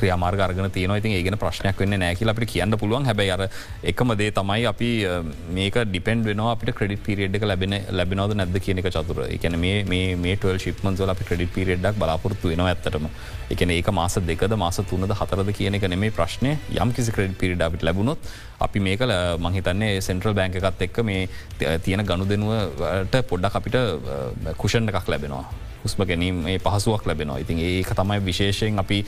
[0.00, 3.06] ක්‍රියමාර්ග අර්ගන තියන ඉතින් ඒගෙන ප්‍රශ්නයක් වෙන්න නෑකිල අපට කියන්න පුළුවන්.
[3.10, 3.42] හැබයි අර
[3.92, 4.90] එකම දේ තමයි අපි
[5.58, 9.22] මේක ඩිපෙන්ඩ වෙන අපට ක්‍රඩිට පිරිඩ් ලැබෙන ලැබෙනවද නැද කියනක චතුර.
[9.38, 13.08] එකන මේ ටල් ශිප්මන්සල අපි ක්‍රඩිට පිරිඩ්ක් බලාපොරත්තු වෙන ඇත්තටම.
[13.54, 17.62] එකන ඒක මාස දෙකද මාස තුනද හතරද කියන එක නෙමේ ප්‍රශ්නය යම් කිසි ක්‍රඩ් පිරිඩ
[17.68, 18.18] අපිට ලැබුණොත්
[18.66, 19.12] අපි මේකල
[19.46, 21.28] මහිතන්නේ සෙන්ට්‍රල් බෑංක එකත් එක්ක මේ
[21.84, 23.78] තියෙන ගණු දෙනුවට පොඩ්ඩක් අපිට
[24.62, 25.46] කුෂණ එකක් ලැබෙනවා.
[25.84, 27.38] හුස්ම ගැනීම පහසුවක් ලැබෙනවා.
[27.38, 29.04] ඉතින් ඒක තමයි විශේෂයෙන් අපි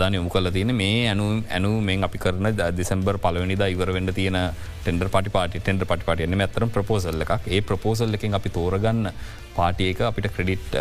[0.00, 2.48] අවධානය යොමු කල තියෙන මේ ඇනු ඇනු මෙන් අපි කරන
[2.78, 4.38] දෙසම්බර් පලවනිද ඉවරවෙන්න තියෙන
[4.78, 9.12] ටෙන්ඩර් පටි පාටි ටෙන්ඩ පටි පටියන ඇතරම් ප්‍රපෝසල්ල එකක් ඒ ප්‍රපෝසල් එකින් අපි තෝරගන්න
[9.56, 10.76] පාටියක අපිට ක්‍රඩිට්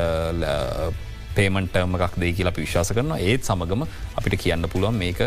[1.38, 3.86] පේමන්ටර්ම එකක් දෙයි කියලා විශ්වාස කරන ඒත් සමගම
[4.20, 5.22] අපිට කියන්න පුළුවන් මේක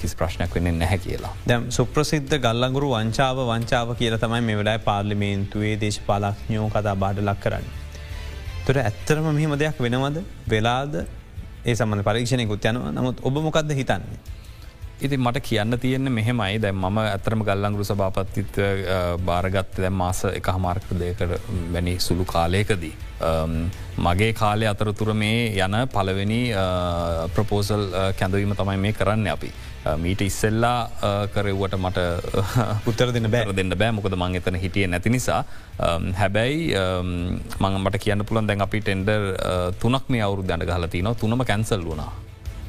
[0.00, 1.32] කිසි ප්‍රශ්නයක් වෙන්න නැහැ කියලා.
[1.48, 7.70] දැම් සුප්‍රසිද්ධ ගල්ලගුරු වංචාව වංචාව කියල තමයි මේ වෙලායි පාර්ලිමේන්තුවේ දේශපාලක්ඥෝ කතා බාඩ ලක් කරන්න.
[8.66, 10.18] තොර ඇත්තරම මෙහෙම දෙයක් වෙනවද
[10.48, 10.94] වෙලාද
[11.66, 14.18] ඒ සමන පරීක්ෂණයකුත් යනවා නමුත් ඔබ මොකක්ද හිතන්නේ.
[14.98, 16.58] ඉති මට කියන්න තියෙන්නේ මෙහෙමයි.
[16.58, 18.56] දැ ම ඇතරම ගල්ලංගුරු සභාපත්තිත්ව
[19.20, 21.36] භාරගත්ත දැ මාස එක හමාර්ක දෙකට
[21.72, 22.94] වැනි සුළු කාලයකදී.
[23.98, 26.40] මගේ කාලය අතරතුර මේ යන පලවෙනි
[27.34, 27.84] ප්‍රපෝසල්
[28.16, 29.52] කැඳවීම තමයි මේ කරන්න අපි.
[29.96, 31.98] මීට ඉස්සෙල්ලා කරෙව්වට මට
[32.84, 33.52] පුත්තර දෙන්න බෑ.
[33.52, 33.92] දෙන්න බෑ.
[33.92, 35.44] මොකද මං එතන හිටිය නැති නිසා.
[36.14, 36.72] හැබැයි
[37.60, 39.34] මං මට කියන්න පුළන් දැන් අපි ටෙන්ඩර්
[39.78, 42.25] තුනක් මේ අවුරු දැඩ ගහල තින තුනම කැන්සල් වුණා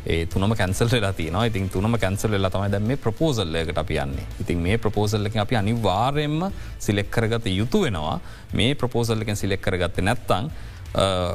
[0.08, 4.28] ඒ තුනම කැන්සල් වෙලා තින ඉතින් තුනම කැන්සල් වෙලා තමයි දැම මේ ප්‍රපෝසල්ලකට අපි යන්නේ.
[4.42, 6.40] ඉතින් මේ ප්‍රපෝසල්ලක අපි අනිවාර්යෙන්ම
[6.80, 8.20] සිලෙක්කරගත යුතු වෙනවා.
[8.54, 10.52] මේ ප්‍රපෝසල්ලකෙන් සිලෙක් කරගත්ත නැත්තං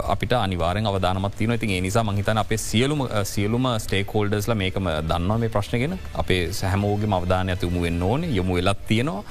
[0.04, 5.98] අපිට අනිවාරෙන් අවධානමත් තින ඉතින් නිසා මහිතන අපේ සියලුම සියලුම ස්ටේකෝල්ඩස්ල මේකම දන්නවා මේ ප්‍රශ්නගෙන
[6.14, 9.22] අපේ සැහමෝගේ අවධානය ඇතිවමු වෙන්න ඕන යොමු වෙලත් තියෙනවා.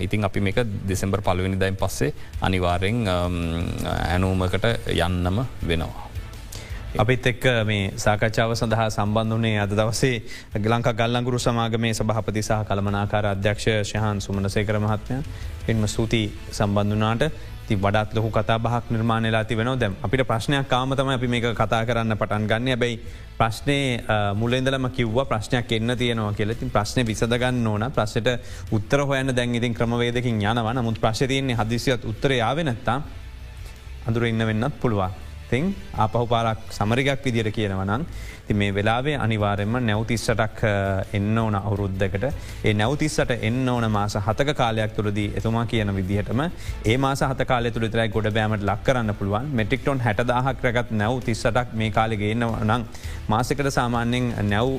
[0.00, 0.58] ඉතින් අපි මේක
[0.88, 6.11] දෙසෙම්බර් පලවෙනි දයින් පස්සේ අනිවාරෙන් ඇනූමකට යන්නම වෙනවා.
[6.94, 10.16] අපිත් එක්ක මේ සාකච්ඡාව සඳහා සම්බන්ධ වනේ අද දවසේ
[10.56, 15.16] ගලංක ගල්ලංගුරු සමාගමේ සභහපති සහ කළමනාකාර අධ්‍යක්ෂ ශයහන් සුමනසේකර මහත්මය.
[15.68, 16.20] එන්ම සූති
[16.50, 17.24] සම්බන්ධනාට
[17.68, 22.12] ති වඩත් ලොහු කතා බහක් නිර්මාණලා තිබෙන දැම් අපිට ප්‍රශ්නයක් කාමතම අපි මේක කතා කරන්න
[22.14, 22.78] පටන් ගන්න.
[22.78, 23.00] බැයි
[23.38, 23.78] ප්‍රශ්නය
[24.36, 27.88] මුලෙන්දලම කිව්ව ප්‍රශ්නයක් එන්න තියෙනවා කියලෙතින් ප්‍රශ්නය විසදගන්න ඕන.
[27.90, 28.28] ප්‍රශ්ට
[28.70, 33.00] උත්තර හොයන්න දැන් ඉතින් ක්‍රමවේදකින් යනවන මුත් ප්‍රශ්තියන්නේ හදිසියත් උත්තර යාවෙනත්තා
[34.06, 35.31] අඳුර ඉන්න වෙන්නත් පුළුවන්.
[35.52, 38.04] පැත්තෙන් ආපහු පාරක් සමරිගක් විදිර කියනවනං
[38.46, 40.62] ති මේ වෙලාවේ අනිවාරෙන්ම නැවතිස්සටක්
[41.12, 42.24] එන්න ඕන අවුරුද්ධකට
[42.64, 46.42] ඒ නැවතිස්සට එන්න ඕන මාස හතක කාලයක් තුරදී එතුමා කියන විදිහටම
[46.84, 49.48] ඒ මාස හත කාල තුළ තරයි ගොඩ බෑමට ලක් කරන්න පුළුවන්.
[49.52, 52.86] මෙටික්ටොන් හැටදාහක් රැගත් නැව් තිස්සටක් මේ කාලෙගේන්න නං
[53.28, 54.70] මාසකට සාමාන්‍යෙන් නැව්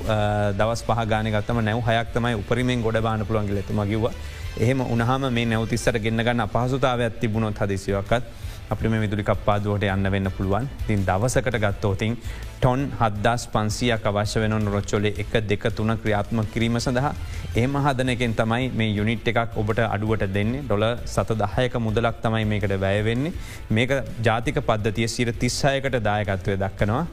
[0.59, 4.07] දවස් පහගානගත්තම නැව් හයක් තමයි උපරිමෙන් ගොඩ බාන පුළුවන්ගේ ලෙතුම කිව්ව.
[4.55, 8.25] එහෙම උනහම මේ නැවතිස්සට ගන්න ගන්න අපහසුතාව ඇත්තිබුණොත් හදිසිවක්කත්
[8.71, 12.17] අපි මේ විදුලි කප්පාදුවට යන්න වෙන්න පුළුවන් තින් දවසකට ගත්තෝතින්
[12.59, 17.13] ටොන් හදස් පන්සියක් අවශ්‍ය වෙන රොච්චොලේ එක දෙක තුන ක්‍රියාත්ම කිරීම සඳහා
[17.55, 22.75] ඒම හදනකෙන් තමයි මේ යුනිට් එකක් ඔබට අඩුවට දෙන්නේ ඩොල සත දහයක මුදලක් තමයි මේකට
[22.85, 23.33] වැයවෙන්නේ
[23.77, 23.91] මේක
[24.27, 27.05] ජාතික පද්ධතිය සිර තිස්සායකට දායකත්වය දක්කනවා.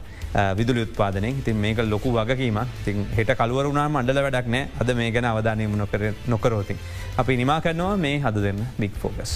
[0.57, 5.27] විදුලි උත්පාදනය ඉතින් මේක ලොකු වගකීම තින් හෙට කළුවරුණා මණ්ඩල වැඩක් නෑ අද මේ ගැන
[5.31, 6.79] අවධානයම නොකර නොකරෝතින්.
[7.17, 9.33] අපි නිමා කරනවා මේ හද දෙන්න බික් ෆෝකස්.